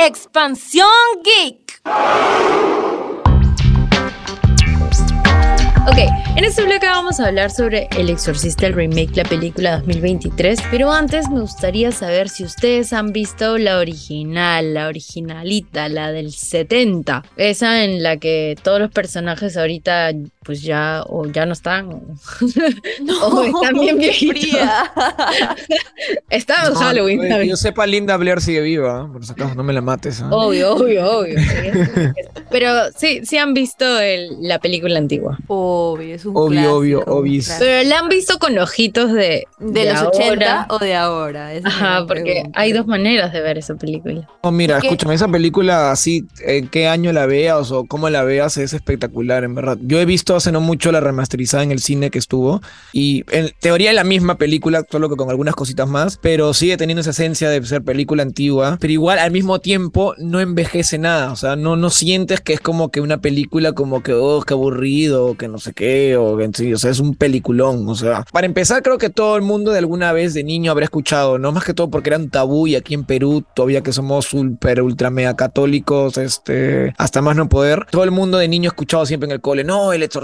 Expansión 0.06 0.88
Geek. 1.24 1.80
Ok, 5.88 5.98
en 6.36 6.44
este 6.44 6.64
bloque 6.64 6.88
vamos 6.88 7.20
a 7.20 7.28
hablar 7.28 7.52
sobre 7.52 7.88
El 7.98 8.10
Exorcista, 8.10 8.66
el 8.66 8.74
remake, 8.74 9.16
la 9.16 9.24
película 9.24 9.78
2023. 9.78 10.60
Pero 10.72 10.92
antes 10.92 11.30
me 11.30 11.42
gustaría 11.42 11.92
saber 11.92 12.30
si 12.30 12.44
ustedes 12.44 12.94
han 12.94 13.12
visto 13.12 13.60
la 13.60 13.78
original, 13.78 14.74
la 14.74 14.88
originalita, 14.88 15.88
la 15.88 16.12
del 16.12 16.32
70. 16.32 17.24
Esa 17.36 17.84
en 17.84 18.02
la 18.02 18.18
que 18.18 18.56
todos 18.64 18.80
los 18.80 18.92
personajes 18.92 19.56
ahorita 19.56 20.12
pues 20.44 20.64
ya 20.64 21.04
o 21.08 21.28
ya 21.28 21.46
no 21.46 21.54
están 21.54 21.92
o, 21.92 22.02
o 23.28 23.44
están 23.44 23.80
bien 23.80 23.98
viejitos. 23.98 24.60
Estaba 26.30 26.70
en 26.70 26.74
Halloween. 26.76 27.22
Que 27.22 27.30
¿sabes? 27.30 27.50
yo 27.50 27.56
sepa, 27.56 27.86
Linda 27.86 28.18
Blair 28.18 28.42
sigue 28.42 28.62
viva, 28.62 29.06
¿eh? 29.08 29.12
por 29.12 29.26
si 29.26 29.32
acaso 29.34 29.56
no 29.56 29.64
me 29.64 29.74
la 29.74 29.82
mates. 29.82 30.20
¿eh? 30.20 30.24
Obvio, 30.32 30.74
obvio, 30.76 31.20
obvio. 31.20 31.36
Pero 32.50 32.70
sí, 32.96 33.22
sí 33.24 33.38
han 33.38 33.54
visto 33.54 34.00
el- 34.00 34.38
la 34.42 34.60
película 34.60 34.98
antigua. 34.98 35.38
Obvio, 35.48 36.16
es 36.16 36.26
un 36.26 36.36
Obvio, 36.36 36.50
clásico, 36.80 37.12
obvio, 37.12 37.40
clásico. 37.40 37.56
Pero 37.60 37.90
la 37.90 38.00
han 38.00 38.10
visto 38.10 38.40
con 38.40 38.58
ojitos 38.58 39.14
de. 39.14 39.46
¿De, 39.60 39.86
los 39.86 39.96
ahora. 40.00 40.10
80 40.18 40.66
o 40.70 40.80
de 40.80 40.96
ahora? 40.96 41.54
Esa 41.54 41.68
Ajá, 41.68 42.06
porque 42.08 42.24
pregunta. 42.24 42.60
hay 42.60 42.74
dos 42.74 42.88
maneras 42.88 43.32
de 43.32 43.42
ver 43.42 43.58
esa 43.60 43.76
película. 43.76 44.28
No, 44.44 44.52
mira, 44.52 44.80
¿Qué? 44.80 44.88
escúchame, 44.88 45.14
esa 45.14 45.28
película 45.28 45.92
así, 45.92 46.26
en 46.44 46.68
qué 46.68 46.88
año 46.88 47.14
la 47.14 47.26
veas 47.28 47.72
o 47.72 47.86
cómo 47.86 48.10
la 48.10 48.24
veas 48.24 48.58
es 48.58 48.74
espectacular, 48.74 49.44
en 49.44 49.54
verdad. 49.54 49.78
Yo 49.82 50.00
he 50.00 50.06
visto 50.06 50.31
hace 50.36 50.52
no 50.52 50.62
mucho 50.62 50.92
la 50.92 51.00
remasterizada 51.00 51.64
en 51.64 51.72
el 51.72 51.80
cine 51.80 52.10
que 52.10 52.20
estuvo 52.20 52.62
y 52.94 53.24
en 53.32 53.52
teoría 53.60 53.90
es 53.90 53.96
la 53.96 54.04
misma 54.04 54.36
película, 54.36 54.86
solo 54.90 55.10
que 55.10 55.16
con 55.16 55.30
algunas 55.30 55.56
cositas 55.56 55.88
más, 55.88 56.18
pero 56.22 56.54
sigue 56.54 56.78
teniendo 56.78 57.02
esa 57.02 57.12
esencia 57.12 57.50
de 57.50 57.64
ser 57.66 57.84
película 57.84 58.24
antigua, 58.24 58.78
pero 58.80 58.94
igual 58.94 59.20
al 59.20 59.32
mismo 59.32 59.60
tiempo 59.60 60.14
no 60.18 60.40
envejece 60.40 60.98
nada, 60.98 61.32
o 61.32 61.36
sea, 61.36 61.56
no, 61.56 61.76
no 61.76 61.90
sientes 61.90 62.42
que 62.42 62.54
es 62.54 62.60
como 62.60 62.90
que 62.90 63.02
una 63.02 63.22
película 63.22 63.74
como 63.74 64.04
que, 64.04 64.14
oh, 64.14 64.42
qué 64.42 64.54
aburrido, 64.54 65.36
que 65.36 65.48
no 65.48 65.58
sé 65.58 65.74
qué, 65.74 66.18
o 66.18 66.38
que 66.38 66.50
sí, 66.54 66.74
o 66.74 66.78
sea, 66.78 66.92
es 66.92 67.00
un 67.00 67.16
peliculón, 67.16 67.88
o 67.88 67.96
sea, 67.96 68.26
para 68.32 68.48
empezar 68.48 68.84
creo 68.84 68.98
que 68.98 69.10
todo 69.10 69.36
el 69.36 69.42
mundo 69.42 69.72
de 69.72 69.80
alguna 69.80 70.12
vez 70.14 70.34
de 70.34 70.44
niño 70.44 70.72
habrá 70.72 70.86
escuchado, 70.86 71.38
no 71.38 71.52
más 71.52 71.64
que 71.64 71.74
todo 71.74 71.90
porque 71.90 72.10
era 72.10 72.18
un 72.18 72.30
tabú 72.30 72.68
y 72.68 72.76
aquí 72.76 72.94
en 72.94 73.04
Perú 73.04 73.44
todavía 73.54 73.82
que 73.82 73.94
somos 73.94 74.26
super 74.26 74.82
ultra 74.82 75.10
mega 75.10 75.36
católicos, 75.36 76.18
este, 76.18 76.94
hasta 76.98 77.22
más 77.22 77.36
no 77.36 77.50
poder, 77.50 77.86
todo 77.92 78.04
el 78.04 78.12
mundo 78.12 78.38
de 78.38 78.48
niño 78.48 78.70
ha 78.70 78.74
escuchado 78.74 79.06
siempre 79.06 79.28
en 79.28 79.34
el 79.34 79.42
cole, 79.42 79.64
no, 79.64 79.94
el 79.94 80.04
exorcista, 80.04 80.21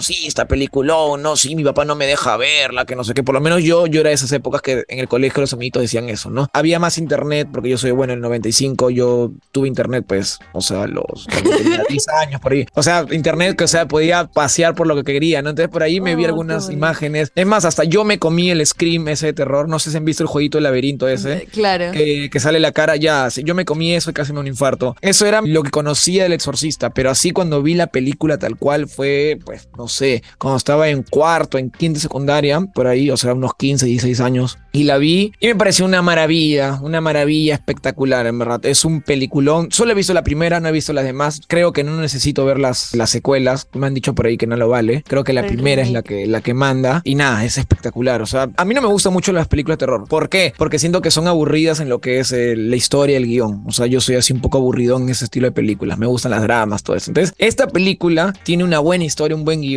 peliculón, 0.48 1.22
no, 1.22 1.36
sí, 1.36 1.56
mi 1.56 1.64
papá 1.64 1.86
no 1.86 1.96
me 1.96 2.06
deja 2.06 2.38
verla, 2.38 2.86
que 2.86 2.96
no 2.96 3.04
sé 3.04 3.14
qué, 3.14 3.24
por 3.24 3.36
lo 3.36 3.42
menos 3.42 3.64
yo, 3.64 3.88
yo 3.88 4.02
era 4.02 4.10
de 4.10 4.16
esas 4.16 4.32
épocas 4.32 4.62
que 4.62 4.84
en 4.88 5.00
el 5.00 5.08
colegio 5.08 5.42
los 5.42 5.54
amiguitos 5.54 5.82
decían 5.82 6.10
eso, 6.10 6.30
¿no? 6.30 6.48
Había 6.54 6.80
más 6.80 6.98
internet, 6.98 7.48
porque 7.52 7.70
yo 7.70 7.78
soy 7.78 7.92
bueno 7.92 8.14
en 8.14 8.20
el 8.20 8.24
95, 8.24 8.90
yo 8.90 9.32
tuve 9.52 9.68
internet, 9.68 10.06
pues, 10.08 10.40
o 10.54 10.62
sea, 10.62 10.88
los 10.88 11.28
cuando 11.32 11.50
tenía 11.58 11.84
10 11.90 12.08
años 12.10 12.42
por 12.42 12.52
ahí. 12.52 12.66
O 12.74 12.84
sea, 12.84 13.06
internet 13.12 13.56
que, 13.58 13.64
o 13.64 13.68
sea, 13.68 13.88
podía 13.88 14.28
pasear 14.28 14.76
por 14.76 14.88
lo 14.88 14.96
que 14.96 15.04
quería, 15.04 15.42
¿no? 15.42 15.50
Entonces 15.50 15.72
por 15.72 15.84
ahí 15.84 16.00
me 16.00 16.16
vi 16.16 16.28
Oh, 16.28 16.28
algunas 16.28 16.70
imágenes. 16.70 17.32
Es 17.36 17.46
más, 17.46 17.64
hasta 17.66 17.84
yo 17.86 18.04
me 18.04 18.20
comí 18.20 18.52
el 18.52 18.66
Scream 18.66 19.08
ese 19.08 19.28
de 19.28 19.34
terror. 19.34 19.70
No 19.70 19.80
sé 19.80 19.92
si 19.92 19.98
han 19.98 20.06
visto 20.06 20.24
el 20.24 20.28
jueguito 20.28 20.58
del 20.58 20.64
laberinto 20.64 21.08
ese. 21.08 21.48
Claro. 21.52 21.92
Que, 21.92 22.30
que 22.30 22.40
sale 22.40 22.60
la 22.60 22.72
cara 22.72 22.96
ya, 22.96 23.30
yo 23.30 23.56
me 23.56 23.66
comí 23.66 23.94
eso 23.94 24.10
y 24.10 24.14
casi 24.14 24.34
me 24.34 24.40
un 24.40 24.48
infarto. 24.48 24.96
Eso 25.02 25.26
era 25.26 25.42
lo 25.42 25.64
que 25.64 25.72
conocía 25.72 26.24
del 26.24 26.34
exorcista, 26.34 26.90
pero 26.90 27.10
así 27.10 27.32
cuando 27.32 27.62
vi 27.62 27.76
la 27.76 27.88
película 27.88 28.38
tal 28.38 28.58
cual 28.58 28.88
fue, 28.88 29.40
pues, 29.46 29.70
no 29.78 29.87
sé, 29.88 30.24
cuando 30.38 30.58
estaba 30.58 30.90
en 30.90 31.04
cuarto, 31.04 31.58
en 31.58 31.70
quinta 31.70 32.00
secundaria, 32.00 32.60
por 32.74 32.88
ahí, 32.88 33.10
o 33.10 33.18
sea, 33.18 33.34
unos 33.34 33.54
15, 33.56 33.86
16 33.86 34.20
años, 34.20 34.58
y 34.72 34.84
la 34.84 34.98
vi 34.98 35.34
y 35.40 35.48
me 35.48 35.56
pareció 35.56 35.86
una 35.86 36.02
maravilla, 36.02 36.80
una 36.82 37.02
maravilla 37.02 37.56
espectacular, 37.56 38.28
en 38.28 38.40
verdad. 38.40 38.64
Es 38.66 38.86
un 38.86 39.02
peliculón. 39.02 39.70
Solo 39.72 39.92
he 39.92 39.96
visto 39.96 40.14
la 40.14 40.24
primera, 40.24 40.60
no 40.60 40.68
he 40.68 40.72
visto 40.72 40.94
las 40.94 41.06
demás. 41.06 41.42
Creo 41.48 41.74
que 41.74 41.84
no 41.84 42.00
necesito 42.00 42.46
ver 42.46 42.60
las, 42.60 42.94
las 42.96 43.10
secuelas. 43.10 43.68
Me 43.74 43.88
han 43.88 43.94
dicho 43.94 44.14
por 44.14 44.28
ahí 44.28 44.38
que 44.38 44.48
no 44.48 44.56
lo 44.56 44.70
vale. 44.70 45.04
Creo 45.08 45.24
que 45.24 45.34
la 45.34 45.42
El 45.42 45.48
primera 45.48 45.82
es 45.82 45.92
la 45.92 46.04
que, 46.04 46.28
la 46.28 46.42
que 46.42 46.54
manda. 46.54 47.02
Y 47.04 47.16
nada, 47.16 47.44
es 47.44 47.58
espectacular. 47.58 48.22
O 48.22 48.26
sea, 48.26 48.50
a 48.56 48.66
mí 48.66 48.74
no 48.74 48.82
me 48.82 48.88
gustan 48.88 49.14
mucho 49.14 49.32
las 49.32 49.48
películas 49.48 49.78
de 49.78 49.86
terror. 49.86 50.08
¿Por 50.08 50.30
qué? 50.30 50.54
Porque 50.58 50.80
siento 50.80 51.02
que 51.02 51.12
son 51.12 51.28
aburridas 51.28 51.80
en 51.80 51.90
lo 51.90 52.00
que 52.00 52.20
es 52.20 52.32
eh, 52.32 52.56
la 52.56 52.76
historia 52.76 53.18
el 53.18 53.26
guion. 53.26 53.64
O 53.66 53.72
sea, 53.72 53.88
yo 53.88 54.02
soy 54.02 54.16
así 54.16 54.34
un 54.34 54.42
poco 54.42 54.58
aburrido 54.58 54.98
en 54.98 55.10
ese 55.10 55.26
estilo 55.26 55.48
de 55.48 55.52
películas. 55.52 55.98
Me 55.98 56.06
gustan 56.06 56.32
las 56.32 56.44
dramas, 56.44 56.84
todo 56.84 56.96
eso. 56.96 57.12
Entonces, 57.12 57.34
esta 57.38 57.68
película 57.68 58.34
tiene 58.44 58.64
una 58.64 58.80
buena 58.80 59.06
historia, 59.06 59.36
un 59.36 59.46
buen 59.46 59.62
guion. 59.62 59.77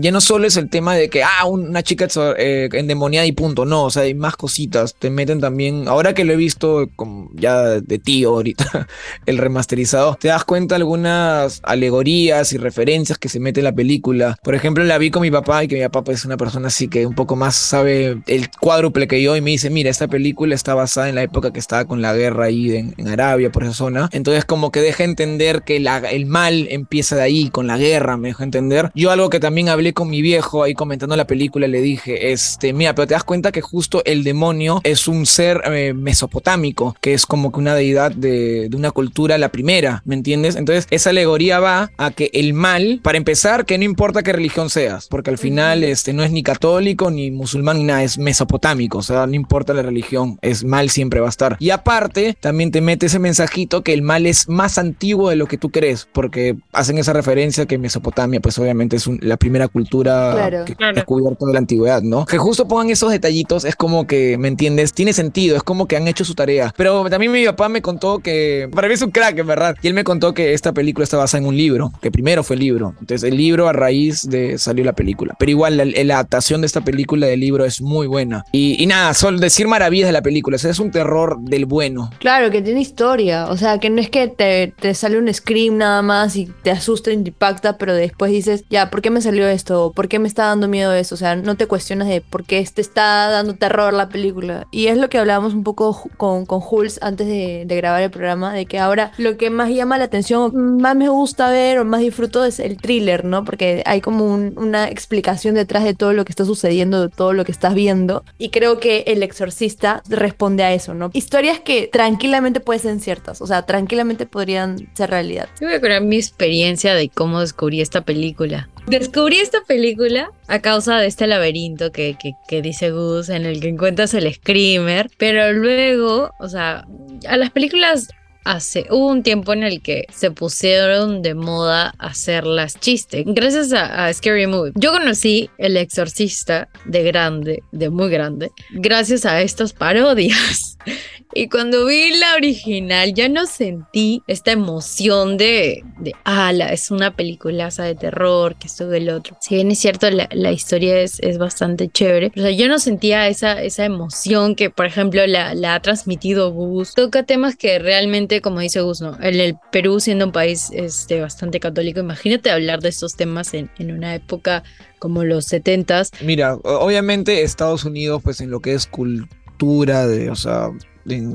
Ya 0.00 0.10
no 0.10 0.20
solo 0.20 0.46
es 0.46 0.56
el 0.56 0.70
tema 0.70 0.94
de 0.94 1.08
que, 1.08 1.22
ah, 1.22 1.44
una 1.46 1.82
chica 1.82 2.08
eh, 2.36 2.68
endemoniada 2.72 3.26
y 3.26 3.32
punto. 3.32 3.64
No, 3.64 3.84
o 3.84 3.90
sea, 3.90 4.02
hay 4.02 4.14
más 4.14 4.36
cositas. 4.36 4.94
Te 4.98 5.10
meten 5.10 5.40
también, 5.40 5.88
ahora 5.88 6.14
que 6.14 6.24
lo 6.24 6.32
he 6.32 6.36
visto 6.36 6.88
como 6.96 7.30
ya 7.34 7.80
de 7.80 7.98
tío 7.98 8.30
ahorita, 8.30 8.86
el 9.26 9.38
remasterizado, 9.38 10.16
te 10.20 10.28
das 10.28 10.44
cuenta 10.44 10.76
algunas 10.76 11.60
alegorías 11.62 12.52
y 12.52 12.58
referencias 12.58 13.18
que 13.18 13.28
se 13.28 13.40
mete 13.40 13.60
en 13.60 13.64
la 13.64 13.72
película. 13.72 14.36
Por 14.42 14.54
ejemplo, 14.54 14.84
la 14.84 14.98
vi 14.98 15.10
con 15.10 15.22
mi 15.22 15.30
papá 15.30 15.64
y 15.64 15.68
que 15.68 15.76
mi 15.76 15.82
papá 15.82 16.04
pues, 16.04 16.18
es 16.18 16.24
una 16.24 16.36
persona 16.36 16.68
así 16.68 16.88
que 16.88 17.06
un 17.06 17.14
poco 17.14 17.36
más 17.36 17.56
sabe 17.56 18.18
el 18.26 18.50
cuádruple 18.60 19.08
que 19.08 19.22
yo 19.22 19.36
y 19.36 19.40
me 19.40 19.50
dice, 19.50 19.70
mira, 19.70 19.90
esta 19.90 20.08
película 20.08 20.54
está 20.54 20.74
basada 20.74 21.08
en 21.08 21.14
la 21.14 21.22
época 21.22 21.52
que 21.52 21.58
estaba 21.58 21.84
con 21.84 22.02
la 22.02 22.14
guerra 22.14 22.46
ahí 22.46 22.76
en, 22.76 23.08
Arabia, 23.08 23.50
por 23.50 23.64
esa 23.64 23.72
zona. 23.72 24.08
Entonces 24.12 24.44
como 24.44 24.70
que 24.70 24.80
deja 24.80 25.04
entender 25.04 25.62
que 25.62 25.76
el 25.76 26.26
mal 26.26 26.66
empieza 26.70 27.16
de 27.16 27.22
ahí, 27.22 27.50
con 27.50 27.66
la 27.66 27.78
guerra, 27.78 28.16
me 28.16 28.28
dejó 28.28 28.42
entender. 28.42 28.90
Yo 28.94 29.10
algo 29.10 29.30
que 29.38 29.42
también 29.42 29.68
hablé 29.68 29.92
con 29.92 30.10
mi 30.10 30.20
viejo 30.22 30.62
ahí 30.64 30.74
comentando 30.74 31.14
la 31.16 31.26
película, 31.26 31.66
le 31.68 31.80
dije, 31.80 32.32
este, 32.32 32.72
mira, 32.72 32.94
pero 32.94 33.06
te 33.06 33.14
das 33.14 33.24
cuenta 33.24 33.52
que 33.52 33.60
justo 33.60 34.02
el 34.04 34.24
demonio 34.24 34.80
es 34.84 35.06
un 35.06 35.26
ser 35.26 35.62
eh, 35.66 35.94
mesopotámico, 35.94 36.96
que 37.00 37.14
es 37.14 37.24
como 37.26 37.52
que 37.52 37.60
una 37.60 37.74
deidad 37.74 38.10
de, 38.12 38.68
de 38.68 38.76
una 38.76 38.90
cultura, 38.90 39.38
la 39.38 39.50
primera, 39.50 40.02
¿me 40.04 40.14
entiendes? 40.14 40.56
Entonces, 40.56 40.86
esa 40.90 41.10
alegoría 41.10 41.60
va 41.60 41.90
a 41.96 42.10
que 42.10 42.30
el 42.34 42.52
mal, 42.52 43.00
para 43.02 43.18
empezar, 43.18 43.64
que 43.64 43.78
no 43.78 43.84
importa 43.84 44.22
qué 44.22 44.32
religión 44.32 44.70
seas, 44.70 45.06
porque 45.08 45.30
al 45.30 45.38
final 45.38 45.84
este, 45.84 46.12
no 46.12 46.24
es 46.24 46.30
ni 46.32 46.42
católico, 46.42 47.10
ni 47.10 47.30
musulmán, 47.30 47.78
ni 47.78 47.84
nada, 47.84 48.02
es 48.02 48.18
mesopotámico, 48.18 48.98
o 48.98 49.02
sea, 49.02 49.26
no 49.26 49.34
importa 49.34 49.72
la 49.74 49.82
religión, 49.82 50.38
es 50.42 50.64
mal 50.64 50.90
siempre 50.90 51.20
va 51.20 51.26
a 51.26 51.30
estar. 51.30 51.56
Y 51.60 51.70
aparte, 51.70 52.36
también 52.40 52.70
te 52.70 52.80
mete 52.80 53.06
ese 53.06 53.18
mensajito 53.18 53.82
que 53.82 53.92
el 53.92 54.02
mal 54.02 54.26
es 54.26 54.48
más 54.48 54.78
antiguo 54.78 55.30
de 55.30 55.36
lo 55.36 55.46
que 55.46 55.58
tú 55.58 55.70
crees, 55.70 56.08
porque 56.12 56.56
hacen 56.72 56.98
esa 56.98 57.12
referencia 57.12 57.66
que 57.66 57.78
Mesopotamia, 57.78 58.40
pues 58.40 58.58
obviamente 58.58 58.96
es 58.96 59.06
un- 59.06 59.18
la 59.28 59.36
primera 59.36 59.68
cultura 59.68 60.32
Claro. 60.34 60.64
que 60.64 60.74
Claro. 60.74 61.00
ha 61.00 61.04
cubierto 61.04 61.46
de 61.46 61.52
la 61.52 61.58
antigüedad, 61.58 62.02
¿no? 62.02 62.26
Que 62.26 62.38
justo 62.38 62.66
pongan 62.68 62.90
esos 62.90 63.10
detallitos, 63.10 63.64
es 63.64 63.76
como 63.76 64.06
que, 64.06 64.36
¿me 64.38 64.48
entiendes? 64.48 64.92
Tiene 64.92 65.12
sentido, 65.12 65.56
es 65.56 65.62
como 65.62 65.86
que 65.86 65.96
han 65.96 66.08
hecho 66.08 66.24
su 66.24 66.34
tarea. 66.34 66.72
Pero 66.76 67.08
también 67.10 67.32
mi 67.32 67.44
papá 67.44 67.68
me 67.68 67.82
contó 67.82 68.18
que, 68.18 68.68
para 68.74 68.88
mí 68.88 68.94
es 68.94 69.02
un 69.02 69.10
crack, 69.10 69.38
en 69.38 69.46
verdad, 69.46 69.76
y 69.82 69.86
él 69.88 69.94
me 69.94 70.04
contó 70.04 70.34
que 70.34 70.52
esta 70.54 70.72
película 70.72 71.04
está 71.04 71.16
basada 71.16 71.42
en 71.42 71.48
un 71.48 71.56
libro, 71.56 71.92
que 72.00 72.10
primero 72.10 72.42
fue 72.42 72.56
el 72.56 72.60
libro. 72.60 72.94
Entonces, 73.00 73.22
el 73.30 73.36
libro 73.36 73.68
a 73.68 73.72
raíz 73.72 74.22
de 74.28 74.58
salió 74.58 74.84
la 74.84 74.92
película. 74.94 75.34
Pero 75.38 75.50
igual, 75.50 75.76
la, 75.76 75.84
la 75.84 76.14
adaptación 76.14 76.60
de 76.62 76.66
esta 76.66 76.80
película 76.80 77.26
del 77.26 77.40
libro 77.40 77.64
es 77.64 77.80
muy 77.80 78.06
buena. 78.06 78.44
Y, 78.52 78.82
y 78.82 78.86
nada, 78.86 79.14
solo 79.14 79.38
decir 79.38 79.68
maravillas 79.68 80.08
de 80.08 80.12
la 80.12 80.22
película, 80.22 80.56
o 80.56 80.58
sea, 80.58 80.70
es 80.70 80.78
un 80.78 80.90
terror 80.90 81.38
del 81.40 81.66
bueno. 81.66 82.10
Claro, 82.18 82.50
que 82.50 82.62
tiene 82.62 82.80
historia. 82.80 83.46
O 83.48 83.56
sea, 83.56 83.78
que 83.78 83.90
no 83.90 84.00
es 84.00 84.10
que 84.10 84.28
te, 84.28 84.72
te 84.80 84.94
sale 84.94 85.18
un 85.18 85.32
scream 85.32 85.76
nada 85.76 86.02
más 86.02 86.36
y 86.36 86.46
te 86.62 86.70
asusta 86.70 87.12
y 87.12 87.16
te 87.22 87.28
impacta, 87.30 87.76
pero 87.78 87.94
después 87.94 88.30
dices, 88.32 88.64
ya, 88.70 88.90
¿por 88.90 89.02
qué 89.02 89.10
me 89.10 89.17
salió 89.22 89.46
esto? 89.48 89.92
¿Por 89.94 90.08
qué 90.08 90.18
me 90.18 90.28
está 90.28 90.46
dando 90.46 90.68
miedo 90.68 90.92
eso? 90.92 91.14
O 91.14 91.18
sea, 91.18 91.36
no 91.36 91.56
te 91.56 91.66
cuestionas 91.66 92.08
de 92.08 92.20
por 92.20 92.44
qué 92.44 92.66
te 92.72 92.80
está 92.80 93.28
dando 93.30 93.54
terror 93.54 93.92
la 93.92 94.08
película. 94.08 94.66
Y 94.70 94.86
es 94.88 94.96
lo 94.98 95.08
que 95.08 95.18
hablábamos 95.18 95.54
un 95.54 95.64
poco 95.64 96.08
con, 96.16 96.46
con 96.46 96.60
Jules 96.60 96.98
antes 97.02 97.26
de, 97.26 97.64
de 97.66 97.76
grabar 97.76 98.02
el 98.02 98.10
programa, 98.10 98.52
de 98.52 98.66
que 98.66 98.78
ahora 98.78 99.12
lo 99.18 99.36
que 99.36 99.50
más 99.50 99.70
llama 99.70 99.98
la 99.98 100.04
atención, 100.04 100.78
más 100.80 100.96
me 100.96 101.08
gusta 101.08 101.50
ver 101.50 101.78
o 101.78 101.84
más 101.84 102.00
disfruto 102.00 102.44
es 102.44 102.60
el 102.60 102.76
thriller, 102.76 103.24
¿no? 103.24 103.44
Porque 103.44 103.82
hay 103.86 104.00
como 104.00 104.24
un- 104.26 104.54
una 104.58 104.88
explicación 104.88 105.54
detrás 105.54 105.84
de 105.84 105.94
todo 105.94 106.12
lo 106.12 106.24
que 106.24 106.32
está 106.32 106.44
sucediendo, 106.44 107.00
de 107.00 107.08
todo 107.08 107.32
lo 107.32 107.44
que 107.44 107.52
estás 107.52 107.74
viendo. 107.74 108.24
Y 108.38 108.50
creo 108.50 108.78
que 108.80 109.04
El 109.06 109.22
Exorcista 109.22 110.02
responde 110.08 110.62
a 110.64 110.72
eso, 110.72 110.94
¿no? 110.94 111.10
Historias 111.12 111.60
que 111.60 111.88
tranquilamente 111.90 112.60
pueden 112.60 112.80
ser 112.82 112.98
ciertas, 113.08 113.40
o 113.40 113.46
sea, 113.46 113.62
tranquilamente 113.62 114.26
podrían 114.26 114.88
ser 114.94 115.10
realidad. 115.10 115.48
Yo 115.60 115.66
voy 115.66 115.76
a 115.76 115.80
contar 115.80 116.02
mi 116.02 116.16
experiencia 116.16 116.94
de 116.94 117.08
cómo 117.08 117.40
descubrí 117.40 117.80
esta 117.80 118.02
película. 118.02 118.68
Descubrí 118.88 119.36
esta 119.36 119.60
película 119.64 120.30
a 120.46 120.60
causa 120.60 120.98
de 120.98 121.06
este 121.06 121.26
laberinto 121.26 121.92
que, 121.92 122.16
que, 122.48 122.62
dice 122.62 122.90
Gus, 122.90 123.28
en 123.28 123.44
el 123.44 123.60
que 123.60 123.68
encuentras 123.68 124.14
el 124.14 124.32
screamer, 124.32 125.10
pero 125.18 125.52
luego, 125.52 126.30
o 126.40 126.48
sea, 126.48 126.86
a 127.28 127.36
las 127.36 127.50
películas 127.50 128.08
hace 128.44 128.86
hubo 128.90 129.08
un 129.08 129.22
tiempo 129.22 129.52
en 129.52 129.62
el 129.62 129.82
que 129.82 130.06
se 130.10 130.30
pusieron 130.30 131.20
de 131.20 131.34
moda 131.34 131.92
hacerlas 131.98 132.80
chistes 132.80 133.24
gracias 133.26 133.74
a, 133.74 134.06
a 134.06 134.12
Scary 134.12 134.46
Movie. 134.46 134.72
Yo 134.74 134.90
conocí 134.90 135.50
El 135.58 135.76
Exorcista 135.76 136.68
de 136.86 137.02
grande, 137.02 137.62
de 137.72 137.90
muy 137.90 138.08
grande, 138.08 138.50
gracias 138.70 139.26
a 139.26 139.42
estas 139.42 139.74
parodias. 139.74 140.78
Y 141.38 141.48
cuando 141.48 141.86
vi 141.86 142.16
la 142.16 142.34
original 142.34 143.14
ya 143.14 143.28
no 143.28 143.46
sentí 143.46 144.24
esta 144.26 144.50
emoción 144.50 145.36
de, 145.36 145.84
de 146.00 146.12
ala, 146.24 146.72
es 146.72 146.90
una 146.90 147.14
peliculaza 147.14 147.84
de 147.84 147.94
terror, 147.94 148.56
que 148.56 148.66
esto 148.66 148.88
del 148.88 149.08
otro. 149.08 149.36
Si 149.40 149.54
bien 149.54 149.70
es 149.70 149.78
cierto, 149.78 150.10
la, 150.10 150.28
la 150.32 150.50
historia 150.50 151.00
es, 151.00 151.20
es 151.20 151.38
bastante 151.38 151.88
chévere, 151.88 152.32
o 152.36 152.40
sea, 152.40 152.50
yo 152.50 152.66
no 152.66 152.80
sentía 152.80 153.28
esa, 153.28 153.62
esa 153.62 153.84
emoción 153.84 154.56
que, 154.56 154.68
por 154.70 154.86
ejemplo, 154.86 155.24
la, 155.28 155.54
la 155.54 155.76
ha 155.76 155.80
transmitido 155.80 156.50
Gus. 156.50 156.94
Toca 156.94 157.22
temas 157.22 157.54
que 157.54 157.78
realmente, 157.78 158.40
como 158.40 158.58
dice 158.58 158.80
Gus, 158.80 159.00
¿no? 159.00 159.16
El, 159.20 159.40
el 159.40 159.54
Perú 159.70 160.00
siendo 160.00 160.24
un 160.24 160.32
país 160.32 160.70
este, 160.72 161.20
bastante 161.20 161.60
católico, 161.60 162.00
imagínate 162.00 162.50
hablar 162.50 162.80
de 162.80 162.88
estos 162.88 163.14
temas 163.14 163.54
en, 163.54 163.70
en 163.78 163.92
una 163.92 164.16
época 164.16 164.64
como 164.98 165.22
los 165.22 165.52
70s. 165.52 166.10
Mira, 166.20 166.56
obviamente 166.56 167.44
Estados 167.44 167.84
Unidos, 167.84 168.22
pues 168.24 168.40
en 168.40 168.50
lo 168.50 168.58
que 168.58 168.74
es 168.74 168.88
cultura, 168.88 170.08
de, 170.08 170.30
o 170.30 170.34
sea, 170.34 170.72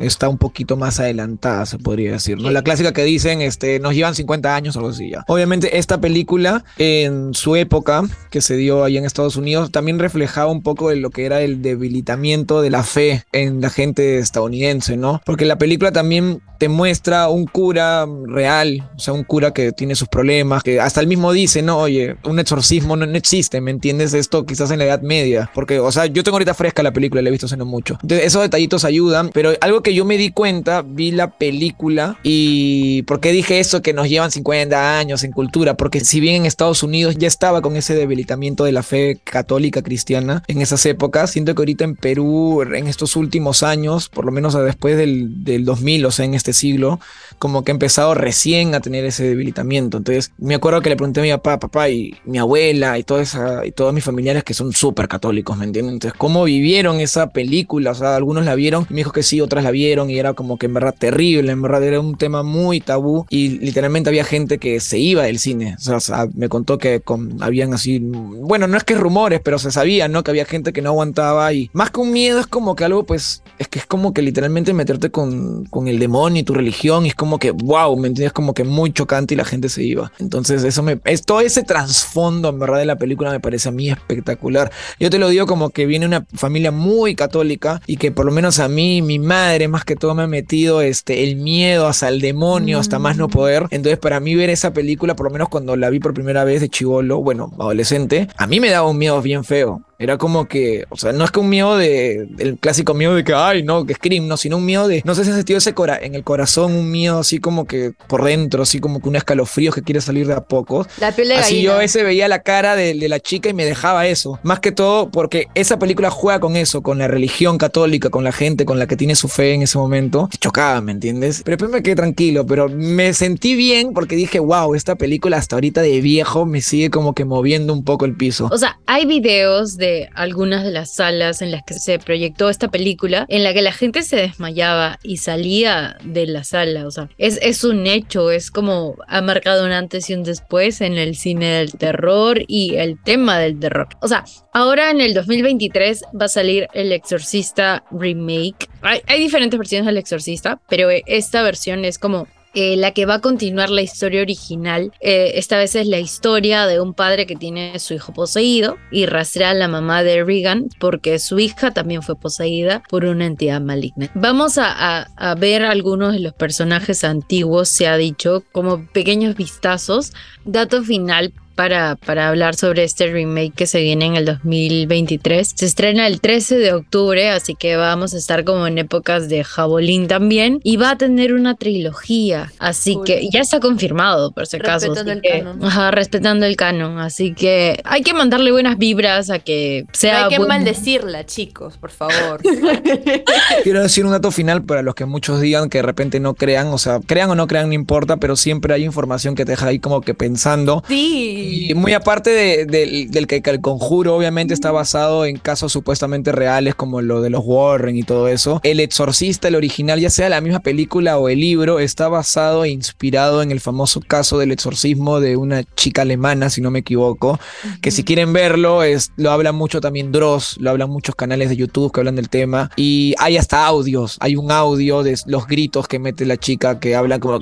está 0.01 0.29
un 0.29 0.37
poquito 0.37 0.77
más 0.77 0.99
adelantada, 0.99 1.65
se 1.65 1.77
podría 1.77 2.13
decir, 2.13 2.39
¿no? 2.39 2.51
La 2.51 2.61
clásica 2.61 2.93
que 2.93 3.03
dicen, 3.03 3.41
este, 3.41 3.79
nos 3.79 3.93
llevan 3.95 4.15
50 4.15 4.55
años 4.55 4.75
o 4.75 4.79
algo 4.79 4.91
así 4.91 5.09
ya. 5.09 5.23
Obviamente 5.27 5.77
esta 5.77 5.99
película, 5.99 6.63
en 6.77 7.33
su 7.33 7.55
época, 7.55 8.03
que 8.29 8.41
se 8.41 8.55
dio 8.55 8.83
allá 8.83 8.99
en 8.99 9.05
Estados 9.05 9.35
Unidos, 9.35 9.71
también 9.71 9.99
reflejaba 9.99 10.51
un 10.51 10.61
poco 10.61 10.89
de 10.89 10.97
lo 10.97 11.09
que 11.09 11.25
era 11.25 11.41
el 11.41 11.61
debilitamiento 11.61 12.61
de 12.61 12.69
la 12.69 12.83
fe 12.83 13.23
en 13.31 13.61
la 13.61 13.69
gente 13.69 14.19
estadounidense, 14.19 14.97
¿no? 14.97 15.21
Porque 15.25 15.45
la 15.45 15.57
película 15.57 15.91
también 15.91 16.41
te 16.57 16.69
muestra 16.69 17.27
un 17.27 17.45
cura 17.45 18.05
real, 18.25 18.89
o 18.95 18.99
sea, 18.99 19.13
un 19.13 19.23
cura 19.23 19.51
que 19.51 19.73
tiene 19.73 19.95
sus 19.95 20.07
problemas, 20.07 20.63
que 20.63 20.79
hasta 20.79 21.01
él 21.01 21.07
mismo 21.07 21.33
dice, 21.33 21.61
no, 21.61 21.77
oye, 21.77 22.15
un 22.23 22.39
exorcismo 22.39 22.95
no, 22.95 23.05
no 23.05 23.17
existe, 23.17 23.59
¿me 23.59 23.71
entiendes? 23.71 24.13
Esto 24.13 24.45
quizás 24.45 24.71
en 24.71 24.79
la 24.79 24.85
Edad 24.85 25.01
Media, 25.01 25.51
porque, 25.53 25.79
o 25.79 25.91
sea, 25.91 26.05
yo 26.05 26.23
tengo 26.23 26.35
ahorita 26.35 26.53
fresca 26.53 26.81
la 26.81 26.93
película, 26.93 27.21
la 27.21 27.27
he 27.27 27.31
visto 27.31 27.47
hace 27.47 27.57
no 27.57 27.65
mucho. 27.65 27.97
Entonces, 28.01 28.27
esos 28.27 28.41
detallitos 28.41 28.85
ayudan, 28.85 29.31
pero 29.33 29.51
algo 29.61 29.81
que 29.81 29.93
yo 29.93 30.05
me 30.05 30.17
di 30.17 30.31
cuenta, 30.31 30.81
vi 30.81 31.11
la 31.11 31.31
película 31.37 32.17
y 32.23 33.03
¿por 33.03 33.19
qué 33.19 33.31
dije 33.31 33.59
eso 33.59 33.81
que 33.81 33.93
nos 33.93 34.09
llevan 34.09 34.31
50 34.31 34.99
años 34.99 35.23
en 35.23 35.31
cultura? 35.31 35.75
Porque 35.75 35.99
si 36.01 36.19
bien 36.19 36.35
en 36.35 36.45
Estados 36.45 36.83
Unidos 36.83 37.15
ya 37.17 37.27
estaba 37.27 37.61
con 37.61 37.75
ese 37.75 37.95
debilitamiento 37.95 38.63
de 38.63 38.71
la 38.71 38.83
fe 38.83 39.19
católica 39.23 39.81
cristiana 39.81 40.43
en 40.47 40.61
esas 40.61 40.85
épocas, 40.85 41.31
siento 41.31 41.55
que 41.55 41.61
ahorita 41.61 41.83
en 41.83 41.95
Perú, 41.95 42.61
en 42.61 42.87
estos 42.87 43.15
últimos 43.15 43.63
años, 43.63 44.09
por 44.09 44.25
lo 44.25 44.31
menos 44.31 44.53
después 44.53 44.97
del, 44.97 45.43
del 45.43 45.65
2000, 45.65 46.05
o 46.05 46.11
sea, 46.11 46.25
en 46.25 46.33
este 46.33 46.53
siglo, 46.53 46.99
como 47.39 47.63
que 47.63 47.71
ha 47.71 47.73
empezado 47.73 48.13
recién 48.13 48.75
a 48.75 48.79
tener 48.79 49.05
ese 49.05 49.23
debilitamiento. 49.23 49.97
Entonces, 49.97 50.31
me 50.37 50.55
acuerdo 50.55 50.81
que 50.81 50.89
le 50.89 50.95
pregunté 50.95 51.19
a 51.19 51.23
mi 51.23 51.31
papá, 51.31 51.59
papá 51.59 51.89
y 51.89 52.15
mi 52.25 52.37
abuela 52.37 52.97
y, 52.97 53.03
toda 53.03 53.21
esa, 53.21 53.65
y 53.65 53.71
todos 53.71 53.93
mis 53.93 54.03
familiares 54.03 54.43
que 54.43 54.53
son 54.53 54.73
súper 54.73 55.07
católicos, 55.07 55.57
¿me 55.57 55.65
entienden? 55.65 55.95
Entonces, 55.95 56.17
¿cómo 56.17 56.43
vivieron 56.43 56.99
esa 56.99 57.31
película? 57.31 57.91
O 57.91 57.95
sea, 57.95 58.15
algunos 58.15 58.45
la 58.45 58.55
vieron 58.55 58.85
y 58.89 58.93
me 58.93 58.99
dijo 58.99 59.11
que 59.11 59.23
sí, 59.23 59.41
otras 59.43 59.63
la 59.63 59.71
vieron 59.71 60.09
y 60.09 60.17
era 60.17 60.33
como 60.33 60.57
que 60.57 60.65
en 60.67 60.73
verdad 60.73 60.95
terrible, 60.97 61.51
en 61.51 61.61
verdad 61.61 61.83
era 61.83 61.99
un 61.99 62.15
tema 62.15 62.43
muy 62.43 62.79
tabú 62.79 63.25
y 63.29 63.59
literalmente 63.59 64.09
había 64.09 64.23
gente 64.23 64.57
que 64.57 64.79
se 64.79 64.99
iba 64.99 65.23
del 65.23 65.39
cine. 65.39 65.75
O 65.93 65.99
sea, 65.99 66.27
me 66.33 66.49
contó 66.49 66.77
que 66.77 67.01
con, 67.01 67.41
habían 67.41 67.73
así, 67.73 67.99
bueno, 67.99 68.67
no 68.67 68.77
es 68.77 68.83
que 68.83 68.95
rumores, 68.95 69.41
pero 69.43 69.59
se 69.59 69.71
sabía, 69.71 70.07
¿no? 70.07 70.23
Que 70.23 70.31
había 70.31 70.45
gente 70.45 70.73
que 70.73 70.81
no 70.81 70.89
aguantaba 70.89 71.53
y 71.53 71.69
más 71.73 71.91
que 71.91 71.99
un 71.99 72.11
miedo 72.11 72.39
es 72.39 72.47
como 72.47 72.75
que 72.75 72.85
algo, 72.85 73.05
pues, 73.05 73.43
es 73.57 73.67
que 73.67 73.79
es 73.79 73.85
como 73.85 74.13
que 74.13 74.21
literalmente 74.21 74.73
meterte 74.73 75.09
con, 75.09 75.65
con 75.65 75.87
el 75.87 75.99
demonio 75.99 76.41
y 76.41 76.43
tu 76.43 76.53
religión 76.53 77.05
y 77.05 77.09
es 77.09 77.15
como 77.15 77.39
que, 77.39 77.51
wow, 77.51 77.95
¿me 77.97 78.07
entiendes? 78.07 78.33
Como 78.33 78.53
que 78.53 78.63
muy 78.63 78.91
chocante 78.91 79.33
y 79.33 79.37
la 79.37 79.45
gente 79.45 79.69
se 79.69 79.83
iba. 79.83 80.11
Entonces, 80.19 80.63
eso 80.63 80.83
me, 80.83 80.99
es 81.05 81.23
todo 81.23 81.41
ese 81.41 81.63
trasfondo, 81.63 82.49
en 82.49 82.59
verdad, 82.59 82.79
de 82.79 82.85
la 82.85 82.97
película 82.97 83.31
me 83.31 83.39
parece 83.39 83.69
a 83.69 83.71
mí 83.71 83.89
espectacular. 83.89 84.71
Yo 84.99 85.09
te 85.09 85.19
lo 85.19 85.29
digo 85.29 85.45
como 85.45 85.69
que 85.69 85.85
viene 85.85 86.05
una 86.05 86.25
familia 86.33 86.71
muy 86.71 87.15
católica 87.15 87.81
y 87.87 87.97
que 87.97 88.11
por 88.11 88.25
lo 88.25 88.31
menos 88.31 88.59
a 88.59 88.67
mí, 88.67 89.01
mi 89.01 89.19
madre 89.19 89.32
más 89.67 89.85
que 89.85 89.95
todo 89.95 90.15
me 90.15 90.23
ha 90.23 90.27
metido 90.27 90.81
este, 90.81 91.23
el 91.23 91.35
miedo 91.35 91.87
hasta 91.87 92.09
el 92.09 92.21
demonio, 92.21 92.79
hasta 92.79 92.99
más 92.99 93.17
no 93.17 93.27
poder. 93.27 93.67
Entonces 93.71 93.99
para 93.99 94.19
mí 94.19 94.35
ver 94.35 94.49
esa 94.49 94.73
película, 94.73 95.15
por 95.15 95.25
lo 95.25 95.31
menos 95.31 95.49
cuando 95.49 95.75
la 95.75 95.89
vi 95.89 95.99
por 95.99 96.13
primera 96.13 96.43
vez 96.43 96.61
de 96.61 96.69
chivolo, 96.69 97.21
bueno, 97.21 97.51
adolescente, 97.59 98.27
a 98.37 98.47
mí 98.47 98.59
me 98.59 98.69
daba 98.69 98.89
un 98.89 98.97
miedo 98.97 99.21
bien 99.21 99.43
feo. 99.43 99.81
Era 100.03 100.17
como 100.17 100.47
que, 100.47 100.85
o 100.89 100.97
sea, 100.97 101.11
no 101.13 101.23
es 101.23 101.31
que 101.31 101.39
un 101.39 101.49
miedo 101.49 101.77
de, 101.77 102.27
el 102.39 102.57
clásico 102.59 102.93
miedo 102.93 103.15
de 103.15 103.23
que, 103.23 103.33
ay, 103.33 103.63
no, 103.63 103.85
que 103.85 103.93
Scream, 103.93 104.27
no, 104.27 104.37
sino 104.37 104.57
un 104.57 104.65
miedo 104.65 104.87
de, 104.87 105.01
no 105.05 105.15
sé 105.15 105.23
si 105.23 105.29
has 105.29 105.37
sentido 105.37 105.57
ese 105.57 105.73
cora 105.73 105.97
en 106.01 106.15
el 106.15 106.23
corazón, 106.23 106.73
un 106.73 106.91
miedo 106.91 107.19
así 107.19 107.39
como 107.39 107.65
que 107.65 107.93
por 108.07 108.23
dentro, 108.23 108.63
así 108.63 108.79
como 108.79 109.01
que 109.01 109.09
un 109.09 109.15
escalofrío 109.15 109.71
que 109.71 109.81
quiere 109.81 110.01
salir 110.01 110.27
de 110.27 110.33
a 110.33 110.41
poco. 110.41 110.85
La 110.99 111.11
piel 111.11 111.29
de 111.29 111.35
Así 111.35 111.55
gallina. 111.55 111.73
yo 111.75 111.81
ese 111.81 112.03
veía 112.03 112.27
la 112.27 112.39
cara 112.39 112.75
de, 112.75 112.93
de 112.93 113.09
la 113.09 113.19
chica 113.19 113.49
y 113.49 113.53
me 113.53 113.65
dejaba 113.65 114.07
eso. 114.07 114.39
Más 114.43 114.59
que 114.59 114.71
todo 114.71 115.09
porque 115.09 115.47
esa 115.55 115.79
película 115.79 116.09
juega 116.09 116.39
con 116.39 116.55
eso, 116.55 116.81
con 116.81 116.97
la 116.97 117.07
religión 117.07 117.57
católica, 117.57 118.09
con 118.09 118.23
la 118.23 118.31
gente 118.31 118.65
con 118.65 118.79
la 118.79 118.87
que 118.87 118.95
tiene 118.95 119.15
su 119.15 119.27
fe 119.27 119.53
en 119.53 119.61
ese 119.61 119.77
momento. 119.77 120.27
Te 120.31 120.37
chocaba, 120.37 120.81
¿me 120.81 120.91
entiendes? 120.91 121.41
Pero 121.45 121.57
después 121.57 121.71
me 121.71 121.81
quedé 121.83 121.95
tranquilo, 121.95 122.45
pero 122.45 122.67
me 122.69 123.13
sentí 123.13 123.55
bien 123.55 123.93
porque 123.93 124.15
dije, 124.15 124.39
wow, 124.39 124.75
esta 124.75 124.95
película 124.95 125.37
hasta 125.37 125.55
ahorita 125.55 125.81
de 125.81 126.01
viejo 126.01 126.45
me 126.45 126.61
sigue 126.61 126.89
como 126.89 127.13
que 127.13 127.25
moviendo 127.25 127.73
un 127.73 127.83
poco 127.83 128.05
el 128.05 128.15
piso. 128.15 128.49
O 128.51 128.57
sea, 128.57 128.79
hay 128.85 129.05
videos 129.05 129.77
de 129.77 129.92
algunas 130.13 130.63
de 130.63 130.71
las 130.71 130.93
salas 130.93 131.41
en 131.41 131.51
las 131.51 131.63
que 131.63 131.73
se 131.73 131.99
proyectó 131.99 132.49
esta 132.49 132.69
película 132.69 133.25
en 133.29 133.43
la 133.43 133.53
que 133.53 133.61
la 133.61 133.71
gente 133.71 134.03
se 134.03 134.17
desmayaba 134.17 134.99
y 135.03 135.17
salía 135.17 135.97
de 136.03 136.27
la 136.27 136.43
sala. 136.43 136.87
O 136.87 136.91
sea, 136.91 137.09
es, 137.17 137.39
es 137.41 137.63
un 137.63 137.87
hecho, 137.87 138.31
es 138.31 138.51
como 138.51 138.95
ha 139.07 139.21
marcado 139.21 139.65
un 139.65 139.71
antes 139.71 140.09
y 140.09 140.13
un 140.13 140.23
después 140.23 140.81
en 140.81 140.97
el 140.97 141.15
cine 141.15 141.47
del 141.47 141.73
terror 141.73 142.41
y 142.47 142.75
el 142.75 143.01
tema 143.01 143.39
del 143.39 143.59
terror. 143.59 143.87
O 144.01 144.07
sea, 144.07 144.23
ahora 144.53 144.91
en 144.91 145.01
el 145.01 145.13
2023 145.13 146.03
va 146.19 146.25
a 146.25 146.29
salir 146.29 146.67
El 146.73 146.91
Exorcista 146.91 147.83
Remake. 147.91 148.67
Hay, 148.81 149.01
hay 149.07 149.19
diferentes 149.19 149.57
versiones 149.57 149.85
del 149.85 149.97
Exorcista, 149.97 150.59
pero 150.69 150.89
esta 151.05 151.41
versión 151.43 151.85
es 151.85 151.97
como 151.97 152.27
eh, 152.53 152.75
la 152.77 152.91
que 152.91 153.05
va 153.05 153.15
a 153.15 153.19
continuar 153.21 153.69
la 153.69 153.81
historia 153.81 154.21
original. 154.21 154.91
Eh, 154.99 155.31
esta 155.35 155.57
vez 155.57 155.75
es 155.75 155.87
la 155.87 155.99
historia 155.99 156.67
de 156.67 156.79
un 156.79 156.93
padre 156.93 157.25
que 157.25 157.35
tiene 157.35 157.77
su 157.79 157.93
hijo 157.93 158.13
poseído 158.13 158.77
y 158.91 159.05
rastrea 159.05 159.51
a 159.51 159.53
la 159.53 159.67
mamá 159.67 160.03
de 160.03 160.23
Regan 160.23 160.69
porque 160.79 161.19
su 161.19 161.39
hija 161.39 161.71
también 161.71 162.01
fue 162.03 162.15
poseída 162.15 162.83
por 162.89 163.05
una 163.05 163.25
entidad 163.25 163.61
maligna. 163.61 164.09
Vamos 164.15 164.57
a- 164.57 165.07
a 165.15 165.35
ver 165.35 165.63
algunos 165.63 166.13
de 166.13 166.19
los 166.19 166.33
personajes 166.33 167.03
antiguos, 167.03 167.69
se 167.69 167.87
ha 167.87 167.97
dicho, 167.97 168.43
como 168.51 168.85
pequeños 168.87 169.35
vistazos. 169.35 170.13
Dato 170.45 170.83
final. 170.83 171.33
Para, 171.55 171.95
para 171.97 172.29
hablar 172.29 172.55
sobre 172.55 172.83
este 172.83 173.11
remake 173.11 173.53
que 173.53 173.67
se 173.67 173.79
viene 173.81 174.05
en 174.07 174.15
el 174.15 174.25
2023. 174.25 175.53
Se 175.55 175.65
estrena 175.67 176.07
el 176.07 176.19
13 176.19 176.57
de 176.57 176.73
octubre, 176.73 177.29
así 177.29 177.53
que 177.53 177.75
vamos 177.75 178.15
a 178.15 178.17
estar 178.17 178.43
como 178.43 178.65
en 178.65 178.79
épocas 178.79 179.29
de 179.29 179.43
Jabolín 179.43 180.07
también. 180.07 180.59
Y 180.63 180.77
va 180.77 180.91
a 180.91 180.97
tener 180.97 181.33
una 181.33 181.53
trilogía, 181.55 182.51
así 182.57 182.95
Cool. 182.95 183.05
que 183.05 183.29
ya 183.31 183.41
está 183.41 183.59
confirmado, 183.59 184.31
por 184.31 184.47
si 184.47 184.57
acaso. 184.57 184.87
Respetando 184.87 185.11
el 185.11 185.21
que- 185.21 185.29
canon. 185.43 185.63
Ajá, 185.63 185.91
respetando 185.91 186.45
el 186.47 186.55
canon. 186.55 186.97
Así 186.97 187.33
que 187.35 187.79
hay 187.83 188.01
que 188.01 188.13
mandarle 188.13 188.51
buenas 188.51 188.77
vibras 188.79 189.29
a 189.29 189.37
que 189.39 189.83
No 189.85 189.89
sea. 189.93 190.23
hay 190.23 190.29
que 190.29 190.37
buen- 190.37 190.47
maldecirla, 190.49 191.25
chicos, 191.25 191.77
por 191.77 191.91
favor. 191.91 192.41
Quiero 193.63 193.81
decir 193.81 194.05
un 194.05 194.11
dato 194.11 194.31
final 194.31 194.63
para 194.63 194.81
los 194.81 194.95
que 194.95 195.05
muchos 195.05 195.39
digan 195.41 195.69
que 195.69 195.79
de 195.79 195.83
repente 195.83 196.19
no 196.19 196.33
crean, 196.33 196.67
o 196.67 196.77
sea, 196.77 196.99
crean 197.05 197.29
o 197.29 197.35
no 197.35 197.47
crean, 197.47 197.67
no 197.67 197.73
importa, 197.73 198.17
pero 198.17 198.35
siempre 198.35 198.73
hay 198.73 198.83
información 198.83 199.35
que 199.35 199.45
te 199.45 199.51
deja 199.51 199.67
ahí 199.67 199.79
como 199.79 200.01
que 200.01 200.13
pensando. 200.13 200.83
sí. 200.87 201.41
Y 201.43 201.73
muy 201.73 201.93
aparte 201.93 202.29
de- 202.29 202.65
del- 202.65 203.11
del 203.11 203.27
que 203.27 203.41
el 203.43 203.61
conjuro 203.61 204.15
obviamente 204.15 204.53
está 204.53 204.71
basado 204.71 205.25
en 205.25 205.37
casos 205.37 205.71
supuestamente 205.71 206.31
reales 206.31 206.75
como 206.75 207.01
lo 207.01 207.21
de 207.21 207.29
los 207.29 207.41
Warren 207.43 207.95
y 207.97 208.03
todo 208.03 208.27
eso, 208.27 208.59
el 208.63 208.79
exorcista, 208.79 209.47
el 209.47 209.55
original, 209.55 209.99
ya 209.99 210.09
sea 210.09 210.29
la 210.29 210.41
misma 210.41 210.59
película 210.59 211.17
o 211.17 211.29
el 211.29 211.39
libro, 211.39 211.79
está 211.79 212.07
basado 212.07 212.63
e 212.65 212.69
inspirado 212.69 213.41
en 213.41 213.51
el 213.51 213.59
famoso 213.59 213.99
caso 214.01 214.37
del 214.37 214.51
exorcismo 214.51 215.19
de 215.19 215.35
una 215.37 215.63
chica 215.75 216.03
alemana, 216.03 216.49
si 216.49 216.61
no 216.61 216.71
me 216.71 216.79
equivoco, 216.79 217.39
que 217.81 217.91
si 217.91 218.03
quieren 218.03 218.33
verlo, 218.33 218.83
es, 218.83 219.11
lo 219.17 219.31
habla 219.31 219.51
mucho 219.51 219.81
también 219.81 220.11
Dross, 220.11 220.57
lo 220.59 220.69
hablan 220.69 220.89
muchos 220.89 221.15
canales 221.15 221.49
de 221.49 221.55
YouTube 221.57 221.91
que 221.91 221.99
hablan 221.99 222.15
del 222.15 222.29
tema, 222.29 222.69
y 222.75 223.15
hay 223.17 223.37
hasta 223.37 223.65
audios, 223.65 224.17
hay 224.19 224.35
un 224.35 224.51
audio 224.51 225.03
de 225.03 225.17
los 225.25 225.47
gritos 225.47 225.87
que 225.87 225.99
mete 225.99 226.25
la 226.25 226.37
chica 226.37 226.79
que 226.79 226.95
habla 226.95 227.19
como, 227.19 227.39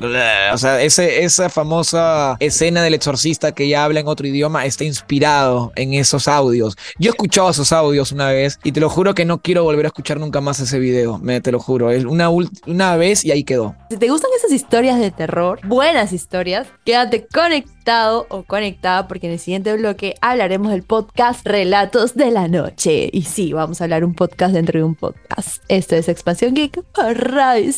o 0.53 0.57
sea, 0.57 0.81
ese, 0.81 1.23
esa 1.23 1.49
famosa 1.49 2.37
escena 2.39 2.81
del 2.83 2.93
exorcista 2.93 3.51
que 3.51 3.65
ella 3.65 3.83
habla 3.83 3.90
en 3.99 4.07
otro 4.07 4.27
idioma 4.27 4.65
está 4.65 4.83
inspirado 4.83 5.71
en 5.75 5.93
esos 5.93 6.27
audios. 6.27 6.77
Yo 6.99 7.09
he 7.09 7.11
escuchado 7.11 7.49
esos 7.49 7.71
audios 7.71 8.11
una 8.11 8.29
vez 8.29 8.59
y 8.63 8.71
te 8.71 8.79
lo 8.79 8.89
juro 8.89 9.13
que 9.13 9.25
no 9.25 9.41
quiero 9.41 9.63
volver 9.63 9.85
a 9.85 9.87
escuchar 9.89 10.19
nunca 10.19 10.41
más 10.41 10.59
ese 10.59 10.79
video, 10.79 11.17
me, 11.19 11.41
te 11.41 11.51
lo 11.51 11.59
juro, 11.59 11.91
es 11.91 12.05
una, 12.05 12.29
una 12.29 12.95
vez 12.95 13.25
y 13.25 13.31
ahí 13.31 13.43
quedó. 13.43 13.75
Si 13.89 13.97
te 13.97 14.09
gustan 14.09 14.31
esas 14.37 14.51
historias 14.51 14.99
de 14.99 15.11
terror, 15.11 15.59
buenas 15.65 16.13
historias, 16.13 16.67
quédate 16.85 17.27
conectado 17.27 18.27
o 18.29 18.43
conectada 18.43 19.07
porque 19.07 19.27
en 19.27 19.33
el 19.33 19.39
siguiente 19.39 19.73
bloque 19.75 20.15
hablaremos 20.21 20.71
del 20.71 20.83
podcast 20.83 21.45
Relatos 21.45 22.15
de 22.15 22.31
la 22.31 22.47
Noche. 22.47 23.09
Y 23.11 23.23
sí, 23.23 23.53
vamos 23.53 23.81
a 23.81 23.85
hablar 23.85 24.03
un 24.03 24.13
podcast 24.13 24.53
dentro 24.53 24.79
de 24.79 24.85
un 24.85 24.95
podcast. 24.95 25.63
Esto 25.67 25.95
es 25.95 26.07
Expansión 26.07 26.53
Geek 26.53 26.83
por 26.93 27.17
Radio. 27.31 27.71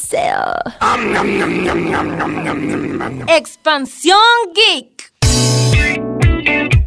Expansión 3.28 4.19
Geek. 4.54 4.92
Thank 5.34 6.74
you. 6.74 6.83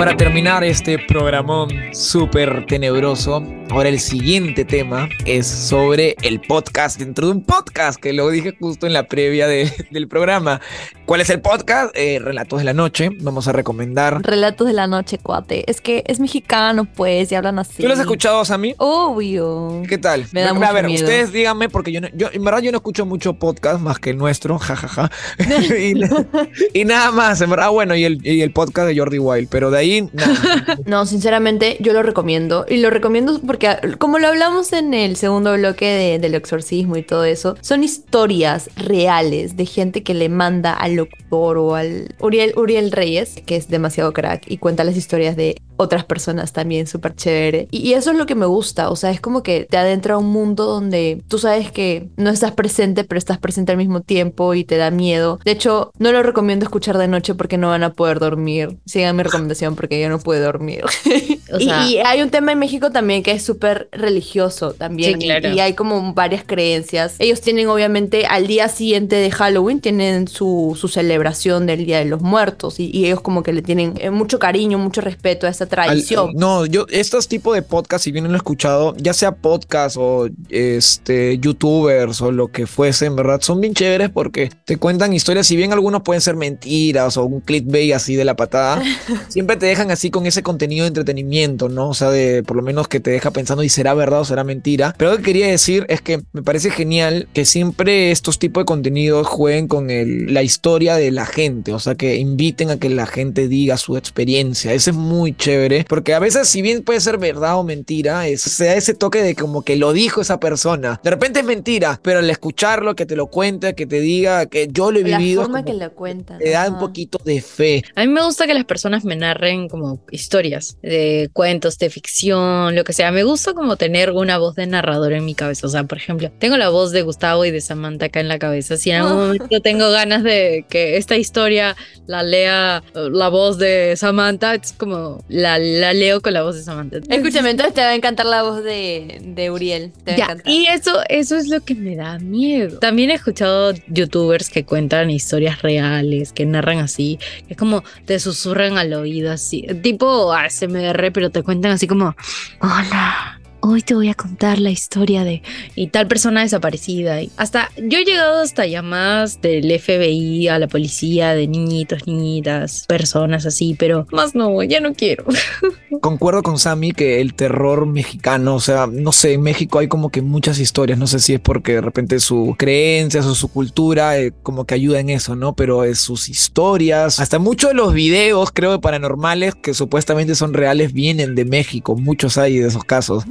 Para 0.00 0.16
terminar 0.16 0.64
este 0.64 0.98
programón 0.98 1.68
súper 1.92 2.64
tenebroso, 2.64 3.44
ahora 3.68 3.90
el 3.90 4.00
siguiente 4.00 4.64
tema 4.64 5.10
es 5.26 5.46
sobre 5.46 6.16
el 6.22 6.40
podcast 6.40 6.98
dentro 6.98 7.26
de 7.26 7.32
un 7.34 7.44
podcast, 7.44 8.00
que 8.00 8.14
lo 8.14 8.30
dije 8.30 8.56
justo 8.58 8.86
en 8.86 8.94
la 8.94 9.02
previa 9.06 9.46
de- 9.46 9.70
del 9.90 10.08
programa. 10.08 10.62
¿Cuál 11.04 11.20
es 11.20 11.28
el 11.28 11.42
podcast? 11.42 11.94
Eh, 11.94 12.18
Relatos 12.18 12.60
de 12.60 12.64
la 12.64 12.72
Noche. 12.72 13.10
Vamos 13.20 13.46
a 13.46 13.52
recomendar. 13.52 14.22
Relatos 14.22 14.66
de 14.66 14.72
la 14.72 14.86
Noche, 14.86 15.18
cuate. 15.18 15.70
Es 15.70 15.82
que 15.82 16.02
es 16.06 16.18
mexicano, 16.18 16.86
pues, 16.86 17.30
y 17.30 17.34
hablan 17.34 17.58
así. 17.58 17.82
¿Tú 17.82 17.86
lo 17.88 17.92
has 17.92 18.00
escuchado, 18.00 18.42
Sammy? 18.46 18.74
Obvio. 18.78 19.82
¿Qué 19.86 19.98
tal? 19.98 20.24
Me 20.32 20.40
da 20.40 20.50
a 20.50 20.54
mucho 20.54 20.72
ver, 20.72 20.86
miedo. 20.86 21.04
ustedes 21.04 21.30
díganme, 21.30 21.68
porque 21.68 21.92
yo, 21.92 22.00
no- 22.00 22.08
yo, 22.14 22.28
en 22.32 22.42
verdad 22.42 22.60
yo 22.60 22.70
no 22.72 22.78
escucho 22.78 23.04
mucho 23.04 23.34
podcast 23.34 23.80
más 23.80 23.98
que 23.98 24.10
el 24.10 24.16
nuestro, 24.16 24.58
jajaja. 24.58 25.10
y, 25.78 26.80
y 26.80 26.84
nada 26.86 27.10
más, 27.10 27.38
en 27.42 27.50
verdad, 27.50 27.68
bueno, 27.70 27.94
y 27.94 28.04
el, 28.04 28.26
y 28.26 28.40
el 28.40 28.52
podcast 28.52 28.88
de 28.88 28.96
Jordi 28.98 29.18
Wild, 29.18 29.48
pero 29.50 29.70
de 29.70 29.78
ahí 29.78 29.89
ahí. 29.92 30.10
No, 30.86 31.06
sinceramente, 31.06 31.76
yo 31.80 31.92
lo 31.92 32.02
recomiendo. 32.02 32.64
Y 32.68 32.78
lo 32.78 32.90
recomiendo 32.90 33.40
porque, 33.46 33.68
ah, 33.68 33.80
como 33.98 34.18
lo 34.18 34.28
hablamos 34.28 34.72
en 34.72 34.94
el 34.94 35.16
segundo 35.16 35.52
bloque 35.54 35.86
de- 35.86 36.18
del 36.18 36.34
exorcismo 36.34 36.96
y 36.96 37.02
todo 37.02 37.24
eso, 37.24 37.56
son 37.60 37.84
historias 37.84 38.70
reales 38.76 39.56
de 39.56 39.66
gente 39.66 40.02
que 40.02 40.14
le 40.14 40.28
manda 40.28 40.72
al 40.74 40.94
locutor 40.96 41.58
o 41.58 41.74
al 41.74 42.14
Uriel, 42.20 42.52
Uriel 42.56 42.90
Reyes, 42.92 43.34
que 43.46 43.56
es 43.56 43.68
demasiado 43.68 44.12
crack, 44.12 44.44
y 44.50 44.58
cuenta 44.58 44.84
las 44.84 44.96
historias 44.96 45.36
de 45.36 45.60
otras 45.80 46.04
personas 46.04 46.52
también 46.52 46.86
súper 46.86 47.14
chévere. 47.14 47.68
Y, 47.70 47.78
y 47.78 47.94
eso 47.94 48.10
es 48.10 48.16
lo 48.16 48.26
que 48.26 48.34
me 48.34 48.46
gusta. 48.46 48.90
O 48.90 48.96
sea, 48.96 49.10
es 49.10 49.20
como 49.20 49.42
que 49.42 49.66
te 49.68 49.76
adentra 49.76 50.14
a 50.14 50.18
un 50.18 50.30
mundo 50.30 50.66
donde 50.66 51.22
tú 51.28 51.38
sabes 51.38 51.70
que 51.72 52.08
no 52.16 52.30
estás 52.30 52.52
presente, 52.52 53.04
pero 53.04 53.18
estás 53.18 53.38
presente 53.38 53.72
al 53.72 53.78
mismo 53.78 54.02
tiempo 54.02 54.54
y 54.54 54.64
te 54.64 54.76
da 54.76 54.90
miedo. 54.90 55.38
De 55.44 55.52
hecho, 55.52 55.92
no 55.98 56.12
lo 56.12 56.22
recomiendo 56.22 56.64
escuchar 56.64 56.98
de 56.98 57.08
noche 57.08 57.34
porque 57.34 57.58
no 57.58 57.68
van 57.68 57.82
a 57.82 57.92
poder 57.92 58.18
dormir. 58.18 58.78
Sigan 58.86 59.16
mi 59.16 59.22
recomendación 59.22 59.76
porque 59.76 60.00
yo 60.00 60.08
no 60.08 60.18
puedo 60.18 60.44
dormir. 60.44 60.84
O 61.52 61.58
Y- 61.58 61.64
sea- 61.64 61.86
y, 61.88 61.98
hay 61.98 62.22
un 62.22 62.30
tema 62.30 62.52
en 62.52 62.58
México 62.58 62.90
también 62.90 63.22
que 63.22 63.32
es 63.32 63.42
súper 63.42 63.88
religioso 63.92 64.72
también. 64.74 65.18
Sí, 65.18 65.24
y- 65.24 65.26
claro. 65.28 65.48
y, 65.54 65.60
hay 65.60 65.74
como 65.74 66.12
varias 66.14 66.44
creencias. 66.44 67.14
Ellos 67.18 67.40
tienen 67.40 67.68
obviamente 67.68 68.26
al 68.26 68.46
día 68.46 68.68
siguiente 68.68 69.16
de 69.16 69.30
Halloween, 69.30 69.80
tienen 69.80 70.28
su, 70.28 70.76
su 70.80 70.88
celebración 70.88 71.66
del 71.66 71.86
Día 71.86 71.98
de 71.98 72.04
los 72.04 72.20
Muertos. 72.22 72.78
Y, 72.80 72.90
y 72.96 73.06
ellos 73.06 73.20
como 73.20 73.42
que 73.42 73.52
le 73.52 73.62
tienen 73.62 73.94
eh, 74.00 74.10
mucho 74.10 74.38
cariño, 74.38 74.78
mucho 74.78 75.00
respeto 75.00 75.46
a 75.46 75.50
esa 75.50 75.64
Al- 75.64 75.70
tradición. 75.70 76.30
no, 76.34 76.66
yo, 76.66 76.86
estos 76.90 77.28
tipos 77.28 77.54
de 77.54 77.62
podcasts, 77.62 78.04
si 78.04 78.12
bien 78.12 78.24
no 78.24 78.30
lo 78.30 78.36
he 78.36 78.38
escuchado, 78.38 78.94
ya 78.96 79.12
sea 79.12 79.32
podcast 79.32 79.96
o 79.98 80.28
este 80.48 81.38
youtubers 81.38 82.20
o 82.20 82.32
lo 82.32 82.48
que 82.48 82.66
fuese, 82.66 83.06
en 83.06 83.16
verdad, 83.16 83.40
son 83.40 83.60
bien 83.60 83.74
chéveres 83.74 84.10
porque 84.10 84.50
te 84.64 84.76
cuentan 84.76 85.12
historias, 85.12 85.46
si 85.46 85.56
bien 85.56 85.72
algunos 85.72 86.02
pueden 86.02 86.20
ser 86.20 86.36
mentiras 86.36 87.16
o 87.16 87.24
un 87.24 87.40
clickbait 87.40 87.92
así 87.94 88.14
de 88.16 88.24
la 88.24 88.36
patada, 88.36 88.82
siempre 89.28 89.56
te 89.56 89.66
dejan 89.66 89.90
así 89.90 90.10
con 90.10 90.26
ese 90.26 90.42
contenido 90.42 90.84
de 90.84 90.88
entretenimiento, 90.88 91.30
¿no? 91.68 91.88
O 91.90 91.94
sea, 91.94 92.10
de 92.10 92.42
por 92.42 92.56
lo 92.56 92.62
menos 92.62 92.88
que 92.88 93.00
te 93.00 93.10
deja 93.10 93.30
pensando 93.30 93.62
y 93.62 93.68
será 93.68 93.94
verdad 93.94 94.20
o 94.20 94.24
será 94.24 94.44
mentira. 94.44 94.94
Pero 94.98 95.12
lo 95.12 95.16
que 95.18 95.22
quería 95.24 95.46
decir 95.48 95.86
es 95.88 96.00
que 96.00 96.22
me 96.32 96.42
parece 96.42 96.70
genial 96.70 97.28
que 97.32 97.44
siempre 97.44 98.10
estos 98.10 98.38
tipos 98.38 98.62
de 98.62 98.66
contenidos 98.66 99.26
jueguen 99.26 99.68
con 99.68 99.90
el- 99.90 100.32
la 100.34 100.42
historia 100.42 100.96
de 100.96 101.10
la 101.10 101.26
gente, 101.26 101.72
o 101.72 101.78
sea, 101.78 101.94
que 101.94 102.16
inviten 102.16 102.70
a 102.70 102.78
que 102.78 102.88
la 102.90 103.06
gente 103.06 103.48
diga 103.48 103.76
su 103.76 103.96
experiencia. 103.96 104.72
Eso 104.72 104.90
es 104.90 104.96
muy 104.96 105.34
chévere, 105.34 105.84
porque 105.88 106.14
a 106.14 106.18
veces, 106.18 106.48
si 106.48 106.62
bien 106.62 106.82
puede 106.82 107.00
ser 107.00 107.18
verdad 107.18 107.58
o 107.58 107.64
mentira, 107.64 108.26
es, 108.28 108.42
se 108.42 108.66
da 108.66 108.74
ese 108.74 108.94
toque 108.94 109.22
de 109.22 109.34
como 109.34 109.62
que 109.62 109.76
lo 109.76 109.92
dijo 109.92 110.20
esa 110.20 110.40
persona. 110.40 111.00
De 111.02 111.10
repente 111.10 111.40
es 111.40 111.46
mentira, 111.46 112.00
pero 112.02 112.18
al 112.18 112.28
escucharlo, 112.30 112.94
que 112.94 113.06
te 113.06 113.16
lo 113.16 113.28
cuente, 113.28 113.74
que 113.74 113.86
te 113.86 114.00
diga 114.00 114.46
que 114.46 114.68
yo 114.70 114.90
lo 114.90 114.98
he 115.00 115.04
la 115.04 115.18
vivido, 115.18 115.42
es 115.42 115.46
forma 115.48 115.64
que 115.64 115.74
lo 115.74 115.94
cuentan. 115.94 116.38
te 116.38 116.50
da 116.50 116.68
un 116.68 116.78
poquito 116.78 117.18
de 117.24 117.40
fe. 117.40 117.82
A 117.94 118.04
mí 118.04 118.08
me 118.12 118.22
gusta 118.24 118.46
que 118.46 118.54
las 118.54 118.64
personas 118.64 119.04
me 119.04 119.16
narren 119.16 119.68
como 119.68 120.04
historias 120.10 120.76
de 120.82 121.29
cuentos, 121.32 121.78
de 121.78 121.90
ficción, 121.90 122.74
lo 122.74 122.84
que 122.84 122.92
sea. 122.92 123.10
Me 123.12 123.22
gusta 123.24 123.54
como 123.54 123.76
tener 123.76 124.10
una 124.12 124.38
voz 124.38 124.54
de 124.54 124.66
narrador 124.66 125.12
en 125.12 125.24
mi 125.24 125.34
cabeza. 125.34 125.66
O 125.66 125.70
sea, 125.70 125.84
por 125.84 125.98
ejemplo, 125.98 126.30
tengo 126.38 126.56
la 126.56 126.68
voz 126.68 126.90
de 126.92 127.02
Gustavo 127.02 127.44
y 127.44 127.50
de 127.50 127.60
Samantha 127.60 128.06
acá 128.06 128.20
en 128.20 128.28
la 128.28 128.38
cabeza. 128.38 128.76
Si 128.76 128.90
en 128.90 128.96
algún 129.02 129.12
Ah. 129.12 129.26
momento 129.26 129.60
tengo 129.60 129.90
ganas 129.90 130.22
de 130.22 130.64
que 130.68 130.96
esta 130.96 131.16
historia 131.16 131.76
la 132.06 132.22
lea 132.22 132.82
eh, 132.94 133.08
la 133.12 133.28
voz 133.28 133.58
de 133.58 133.94
Samantha, 133.96 134.54
es 134.54 134.72
como 134.72 135.22
la, 135.28 135.58
la 135.58 135.92
leo 135.92 136.20
con 136.20 136.32
la 136.32 136.42
voz 136.42 136.56
de 136.56 136.62
Samantha. 136.62 136.98
Escúchame, 137.08 137.50
entonces 137.50 137.74
te 137.74 137.80
va 137.82 137.88
a 137.88 137.94
encantar 137.94 138.26
la 138.26 138.42
voz 138.42 138.62
de, 138.64 139.18
de 139.22 139.50
Uriel. 139.50 139.92
Te 140.04 140.12
va 140.12 140.14
a 140.14 140.18
Ya, 140.18 140.24
encantar. 140.24 140.52
y 140.52 140.66
eso, 140.66 141.00
eso 141.08 141.36
es 141.36 141.48
lo 141.48 141.60
que 141.60 141.74
me 141.74 141.96
da 141.96 142.18
miedo. 142.18 142.78
También 142.78 143.10
he 143.10 143.14
escuchado 143.14 143.72
youtubers 143.88 144.50
que 144.50 144.64
cuentan 144.64 145.10
historias 145.10 145.62
reales, 145.62 146.32
que 146.32 146.46
narran 146.46 146.78
así, 146.78 147.18
que 147.46 147.54
es 147.54 147.56
como 147.56 147.84
te 148.06 148.18
susurran 148.18 148.78
al 148.78 148.92
oído 148.94 149.30
así, 149.30 149.62
tipo 149.82 150.32
ASMR, 150.32 151.09
pero 151.10 151.30
te 151.30 151.42
cuentan 151.42 151.72
así 151.72 151.86
como, 151.86 152.14
hola. 152.60 153.39
Hoy 153.62 153.82
te 153.82 153.94
voy 153.94 154.08
a 154.08 154.14
contar 154.14 154.58
la 154.58 154.70
historia 154.70 155.22
de 155.22 155.42
y 155.74 155.88
tal 155.88 156.08
persona 156.08 156.40
desaparecida. 156.40 157.20
Y 157.20 157.30
hasta 157.36 157.70
yo 157.76 157.98
he 157.98 158.04
llegado 158.04 158.40
hasta 158.40 158.66
llamadas 158.66 159.42
del 159.42 159.70
FBI 159.78 160.48
a 160.48 160.58
la 160.58 160.66
policía 160.66 161.34
de 161.34 161.46
niñitos, 161.46 162.06
niñitas, 162.06 162.86
personas 162.86 163.44
así, 163.44 163.76
pero 163.78 164.06
más 164.12 164.34
no, 164.34 164.62
ya 164.62 164.80
no 164.80 164.94
quiero. 164.94 165.24
Concuerdo 166.00 166.42
con 166.42 166.58
Sammy 166.58 166.92
que 166.92 167.20
el 167.20 167.34
terror 167.34 167.84
mexicano, 167.84 168.54
o 168.54 168.60
sea, 168.60 168.86
no 168.86 169.12
sé, 169.12 169.34
en 169.34 169.42
México 169.42 169.78
hay 169.78 169.88
como 169.88 170.08
que 170.08 170.22
muchas 170.22 170.58
historias, 170.58 170.98
no 170.98 171.06
sé 171.06 171.18
si 171.18 171.34
es 171.34 171.40
porque 171.40 171.74
de 171.74 171.80
repente 171.82 172.18
su 172.20 172.54
creencias 172.58 173.26
o 173.26 173.34
su 173.34 173.48
cultura 173.48 174.18
eh, 174.18 174.32
como 174.42 174.64
que 174.64 174.74
ayuda 174.74 175.00
en 175.00 175.10
eso, 175.10 175.36
¿no? 175.36 175.54
Pero 175.54 175.84
es 175.84 175.98
sus 176.00 176.30
historias, 176.30 177.20
hasta 177.20 177.38
muchos 177.38 177.70
de 177.70 177.76
los 177.76 177.92
videos, 177.92 178.50
creo, 178.52 178.72
de 178.72 178.78
paranormales 178.78 179.54
que 179.54 179.74
supuestamente 179.74 180.34
son 180.34 180.54
reales 180.54 180.94
vienen 180.94 181.34
de 181.34 181.44
México, 181.44 181.94
muchos 181.94 182.38
hay 182.38 182.58
de 182.58 182.68
esos 182.68 182.84
casos. 182.84 183.24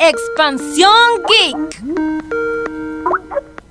Expansión 0.00 0.92
Geek. 1.28 1.82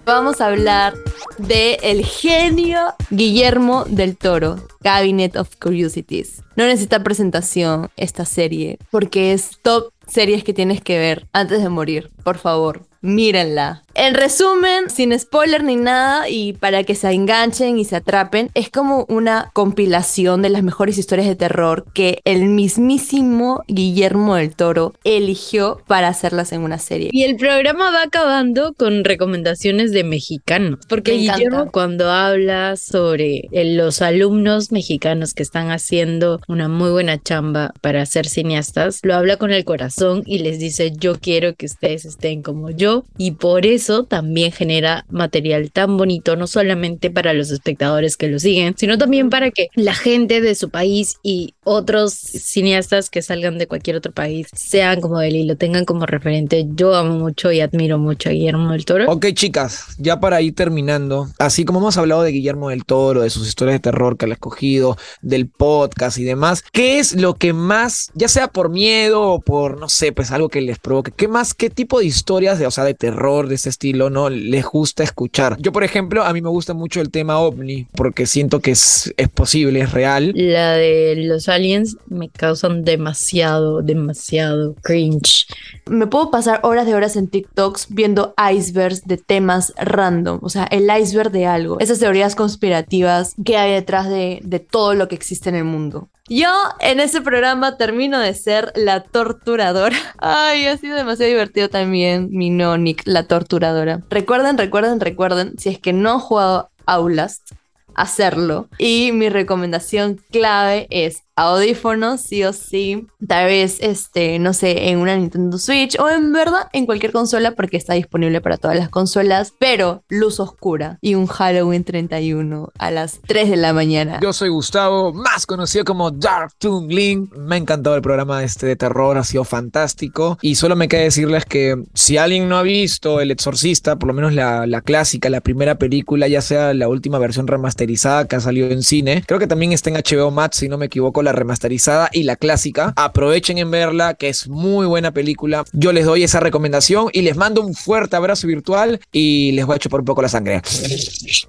Vamos 0.06 0.42
a 0.42 0.48
hablar 0.48 0.94
de 1.38 1.76
el 1.84 2.06
genio 2.06 2.94
Guillermo 3.10 3.86
del 3.86 4.18
Toro, 4.18 4.58
Cabinet 4.82 5.38
of 5.38 5.56
Curiosities. 5.56 6.42
No 6.58 6.66
necesita 6.66 7.04
presentación 7.04 7.90
esta 7.96 8.26
serie 8.26 8.78
porque 8.92 9.32
es 9.32 9.58
top 9.62 9.94
series 10.06 10.44
que 10.44 10.54
tienes 10.54 10.82
que 10.82 10.98
ver 10.98 11.28
antes 11.32 11.62
de 11.64 11.70
morir. 11.70 12.12
Por 12.24 12.38
favor, 12.38 12.86
mírenla. 13.02 13.84
En 14.00 14.14
resumen, 14.14 14.92
sin 14.92 15.18
spoiler 15.20 15.64
ni 15.64 15.76
nada 15.76 16.30
y 16.30 16.54
para 16.54 16.84
que 16.84 16.94
se 16.94 17.10
enganchen 17.10 17.80
y 17.80 17.84
se 17.84 17.96
atrapen, 17.96 18.52
es 18.54 18.70
como 18.70 19.08
una 19.10 19.50
compilación 19.54 20.44
de 20.44 20.50
las 20.50 20.62
mejores 20.62 21.00
historias 21.00 21.28
de 21.28 21.36
terror 21.36 21.84
que 21.96 22.22
el 22.24 22.46
mismísimo 22.46 23.64
Guillermo 23.68 24.36
del 24.36 24.56
Toro 24.56 24.94
eligió 25.04 25.82
para 25.88 26.10
hacerlas 26.10 26.52
en 26.52 26.62
una 26.62 26.78
serie. 26.78 27.10
Y 27.12 27.24
el 27.24 27.38
programa 27.38 27.90
va 27.90 28.04
acabando 28.04 28.76
con 28.76 29.04
recomendaciones 29.04 29.92
de 29.92 30.04
mexicanos, 30.04 30.78
porque 30.88 31.14
Me. 31.14 31.18
Guillermo 31.18 31.72
cuando 31.72 32.12
habla 32.12 32.76
sobre 32.76 33.48
eh, 33.52 33.74
los 33.74 34.04
alumnos 34.04 34.72
mexicanos 34.72 35.34
que 35.34 35.42
están 35.42 35.72
haciendo 35.72 36.40
una 36.48 36.68
muy 36.68 36.92
buena 36.92 37.20
chamba 37.20 37.74
para 37.82 38.06
ser 38.06 38.28
cineastas, 38.28 39.00
lo 39.02 39.16
habla 39.16 39.38
con 39.38 39.52
el 39.52 39.66
corazón 39.66 40.22
y 40.28 40.38
les 40.38 40.60
dice 40.60 40.94
yo 40.96 41.20
quiero 41.20 41.56
que 41.56 41.66
ustedes 41.66 42.06
estén 42.06 42.44
como 42.44 42.70
yo 42.70 43.04
y 43.18 43.32
por 43.32 43.66
eso 43.66 43.87
también 44.08 44.52
genera 44.52 45.06
material 45.10 45.72
tan 45.72 45.98
bonito, 45.98 46.36
no 46.36 46.48
solamente 46.48 47.10
para 47.10 47.34
los 47.34 47.52
espectadores 47.52 48.18
que 48.18 48.28
lo 48.28 48.40
siguen, 48.40 48.76
sino 48.78 48.98
también 48.98 49.30
para 49.30 49.52
que 49.52 49.70
la 49.76 49.94
gente 49.94 50.42
de 50.42 50.56
su 50.56 50.70
país 50.70 51.18
y 51.24 51.56
otros 51.64 52.14
cineastas 52.14 53.10
que 53.10 53.22
salgan 53.22 53.58
de 53.58 53.68
cualquier 53.68 53.96
otro 53.96 54.12
país 54.12 54.48
sean 54.54 55.02
como 55.02 55.22
él 55.22 55.36
y 55.36 55.44
lo 55.44 55.58
tengan 55.58 55.86
como 55.86 56.06
referente. 56.06 56.66
Yo 56.76 56.96
amo 56.96 57.18
mucho 57.18 57.52
y 57.52 57.62
admiro 57.62 57.98
mucho 57.98 58.30
a 58.30 58.32
Guillermo 58.32 58.72
del 58.72 58.86
Toro. 58.86 59.12
Ok, 59.12 59.28
chicas, 59.34 59.96
ya 59.98 60.20
para 60.20 60.42
ir 60.42 60.56
terminando, 60.56 61.28
así 61.40 61.66
como 61.66 61.80
hemos 61.80 61.98
hablado 61.98 62.24
de 62.24 62.32
Guillermo 62.32 62.70
del 62.70 62.86
Toro, 62.86 63.22
de 63.22 63.30
sus 63.30 63.48
historias 63.48 63.76
de 63.76 63.80
terror 63.80 64.18
que 64.18 64.26
él 64.26 64.32
ha 64.32 64.36
escogido, 64.36 64.98
del 65.22 65.48
podcast 65.48 66.18
y 66.18 66.24
demás, 66.24 66.64
¿qué 66.72 67.00
es 67.00 67.16
lo 67.16 67.36
que 67.36 67.54
más, 67.54 68.12
ya 68.14 68.28
sea 68.28 68.48
por 68.48 68.70
miedo 68.70 69.22
o 69.24 69.40
por, 69.40 69.80
no 69.80 69.90
sé, 69.90 70.12
pues 70.12 70.32
algo 70.32 70.50
que 70.50 70.62
les 70.62 70.80
provoque, 70.80 71.12
qué 71.12 71.28
más, 71.28 71.54
qué 71.54 71.70
tipo 71.70 72.00
de 72.00 72.06
historias, 72.06 72.60
de, 72.60 72.68
o 72.68 72.72
sea, 72.72 72.84
de 72.84 72.94
terror, 72.94 73.48
de 73.48 73.56
ese 73.56 73.70
estilo, 73.78 74.10
no 74.10 74.30
les 74.30 74.66
gusta 74.66 75.04
escuchar? 75.04 75.56
Yo, 75.60 75.72
por 75.72 75.84
ejemplo, 75.84 76.24
a 76.24 76.34
mí 76.34 76.42
me 76.42 76.50
gusta 76.50 76.74
mucho 76.74 77.00
el 77.00 77.12
tema 77.12 77.38
ovni, 77.38 77.86
porque 77.96 78.26
siento 78.26 78.60
que 78.60 78.72
es, 78.72 79.14
es 79.18 79.30
posible, 79.30 79.82
es 79.82 79.92
real. 79.92 80.34
La 80.36 80.74
de 80.74 81.16
los 81.18 81.48
aliens 81.48 81.96
me 82.08 82.28
causan 82.30 82.84
demasiado, 82.84 83.84
demasiado 83.84 84.74
cringe. 84.82 85.46
Me 85.86 86.08
puedo 86.08 86.32
pasar 86.32 86.60
horas 86.64 86.88
de 86.88 86.96
horas 86.96 87.16
en 87.16 87.28
TikToks 87.28 87.88
viendo 87.90 88.34
icebergs 88.52 89.06
de 89.06 89.18
temas 89.18 89.74
random, 89.78 90.40
o 90.42 90.50
sea, 90.50 90.64
el 90.66 90.90
iceberg 90.90 91.32
de 91.32 91.46
algo, 91.46 91.80
esas 91.80 92.00
teorías 92.00 92.36
conspirativas 92.36 93.36
que 93.46 93.58
hay 93.58 93.74
detrás 93.74 94.10
de, 94.10 94.40
de 94.44 94.60
todo 94.60 94.96
lo 94.96 95.08
que 95.08 95.16
existe 95.16 95.50
en 95.50 95.56
el 95.56 95.66
mundo. 95.66 96.10
Yo 96.30 96.50
en 96.82 97.00
ese 97.00 97.22
programa 97.22 97.78
termino 97.78 98.20
de 98.20 98.34
ser 98.34 98.74
la 98.76 99.02
torturadora. 99.02 99.96
Ay, 100.18 100.68
ha 100.68 100.78
sido 100.78 100.98
demasiado 100.98 101.30
divertido 101.30 101.70
también 101.70 102.30
mi 102.32 102.50
no 102.50 102.78
Nick, 102.78 103.04
la 103.06 103.28
torturadora. 103.28 104.02
Recuerden, 104.10 104.58
recuerden, 104.58 105.00
recuerden, 105.00 105.58
si 105.58 105.70
es 105.70 105.80
que 105.80 105.94
no 105.94 106.12
han 106.12 106.20
jugado 106.20 106.70
Outlast, 106.86 107.52
hacerlo. 107.96 108.68
Y 108.78 109.12
mi 109.14 109.30
recomendación 109.30 110.22
clave 110.32 110.88
es 110.90 111.24
audífonos, 111.38 112.22
sí 112.22 112.44
o 112.44 112.52
sí. 112.52 113.08
Tal 113.26 113.46
vez, 113.46 113.78
este, 113.80 114.40
no 114.40 114.54
sé, 114.54 114.90
en 114.90 114.98
una 114.98 115.16
Nintendo 115.16 115.58
Switch 115.58 115.98
o 116.00 116.10
en 116.10 116.34
verdad 116.34 116.68
en 116.74 116.86
cualquier 116.86 117.14
consola 117.14 117.52
porque 117.52 117.78
está 117.78 117.94
disponible 117.94 118.42
para 118.42 118.58
todas 118.58 118.76
las 118.76 118.90
consolas, 118.90 119.54
pero 119.58 120.04
luz 120.10 120.40
oscura 120.40 120.98
y 121.00 121.16
un 121.16 121.28
Halloween 121.28 121.84
31 121.84 122.72
a 122.78 122.92
las 122.92 123.22
3 123.26 123.52
de 123.52 123.58
la 123.58 123.72
mañana. 123.72 124.20
Yo 124.22 124.34
soy 124.34 124.50
Gustavo, 124.50 125.14
más 125.14 125.46
conocido 125.46 125.86
como 125.86 126.12
Dark 126.12 126.54
Toon 126.58 126.88
Link. 126.88 127.34
Me 127.36 127.56
ha 127.56 127.58
encantado 127.60 127.96
el 127.96 128.02
programa 128.02 128.44
este 128.44 128.66
de 128.66 128.76
terror, 128.76 129.18
ha 129.18 129.24
sido 129.24 129.44
fantástico. 129.44 130.40
Y 130.42 130.56
solo 130.56 130.76
me 130.76 130.88
queda 130.88 131.04
decirles 131.04 131.46
que 131.46 131.76
si 131.94 132.18
alguien 132.18 132.50
no 132.50 132.58
ha 132.58 132.64
visto 132.64 133.22
El 133.22 133.30
Exorcista, 133.30 133.98
por 133.98 134.08
lo 134.08 134.14
menos 134.14 134.34
la, 134.34 134.66
la 134.66 134.82
clásica, 134.82 135.30
la 135.30 135.42
primera 135.42 135.76
película, 135.76 136.28
ya 136.28 136.42
sea 136.42 136.74
la 136.74 136.88
última 136.88 137.20
versión 137.20 137.46
remasterizada 137.46 138.28
que 138.28 138.36
ha 138.36 138.40
salido 138.40 138.70
en 138.70 138.82
cine, 138.82 139.24
creo 139.28 139.40
que 139.40 139.48
también 139.48 139.72
está 139.72 139.92
en 139.92 139.98
HBO 139.98 140.32
Max, 140.32 140.58
si 140.58 140.68
no 140.68 140.80
me 140.80 140.88
equivoco, 140.88 141.22
la 141.28 141.34
remasterizada 141.34 142.10
y 142.14 142.24
la 142.24 142.38
clásica. 142.38 142.94
Aprovechen 142.96 143.58
en 143.58 143.70
verla, 143.70 144.14
que 144.14 144.30
es 144.30 144.48
muy 144.48 144.86
buena 144.86 145.12
película. 145.12 145.66
Yo 145.74 145.92
les 145.92 146.06
doy 146.06 146.24
esa 146.24 146.40
recomendación 146.40 147.10
y 147.12 147.22
les 147.22 147.36
mando 147.36 147.62
un 147.62 147.74
fuerte 147.74 148.16
abrazo 148.16 148.48
virtual 148.48 149.02
y 149.12 149.52
les 149.52 149.66
voy 149.66 149.76
a 149.76 149.80
chupar 149.80 150.00
un 150.00 150.06
poco 150.06 150.22
la 150.22 150.30
sangre. 150.30 150.62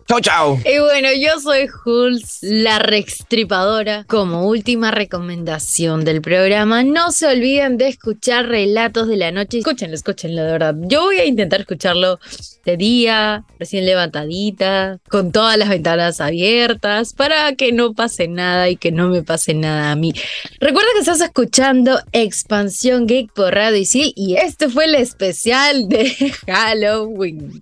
Chao, 0.09 0.21
chao. 0.21 0.59
Y 0.65 0.79
bueno, 0.81 1.09
yo 1.17 1.41
soy 1.41 1.69
Jules, 1.69 2.39
la 2.43 2.81
reextripadora. 2.81 4.05
Como 4.09 4.49
última 4.49 4.91
recomendación 4.91 6.05
del 6.05 6.23
programa, 6.23 6.83
no 6.83 7.13
se 7.13 7.27
olviden 7.29 7.77
de 7.79 7.89
escuchar 7.89 8.49
Relatos 8.49 9.07
de 9.07 9.17
la 9.17 9.31
Noche. 9.31 9.59
Escúchenlo, 9.59 9.95
escúchenlo, 9.95 10.43
de 10.43 10.53
verdad. 10.53 10.75
Yo 10.89 11.03
voy 11.03 11.19
a 11.19 11.25
intentar 11.25 11.61
escucharlo 11.61 12.19
de 12.65 12.77
día, 12.77 13.45
recién 13.59 13.87
levantadita, 13.87 14.99
con 15.09 15.31
todas 15.31 15.57
las 15.57 15.69
ventanas 15.69 16.21
abiertas, 16.21 17.13
para 17.13 17.55
que 17.55 17.73
no 17.73 17.95
pase 17.95 18.29
nada 18.29 18.69
y 18.69 18.77
que 18.77 18.91
no 18.91 19.09
me 19.09 19.23
pase 19.23 19.55
nada 19.69 19.91
a 19.93 19.97
mí. 19.97 20.13
Recuerda 20.61 20.89
que 20.95 21.01
estás 21.01 21.21
escuchando 21.21 22.01
Expansión 22.13 23.07
Geek 23.07 23.33
por 23.33 23.55
Radio 23.55 23.77
Isil 23.79 24.13
y 24.17 24.37
este 24.37 24.69
fue 24.69 24.87
el 24.87 24.95
especial 24.95 25.89
de 25.89 26.15
Halloween. 26.47 27.61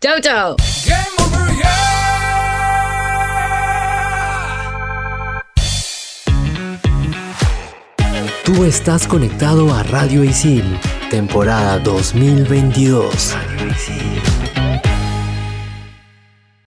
chao, 0.00 0.20
chao. 0.20 0.56
Tú 8.44 8.64
estás 8.64 9.06
conectado 9.06 9.72
a 9.72 9.82
Radio 9.84 10.24
Isil, 10.24 10.64
temporada 11.10 11.78
2022. 11.78 13.34
Radio 13.34 13.68
Isil. 13.72 14.39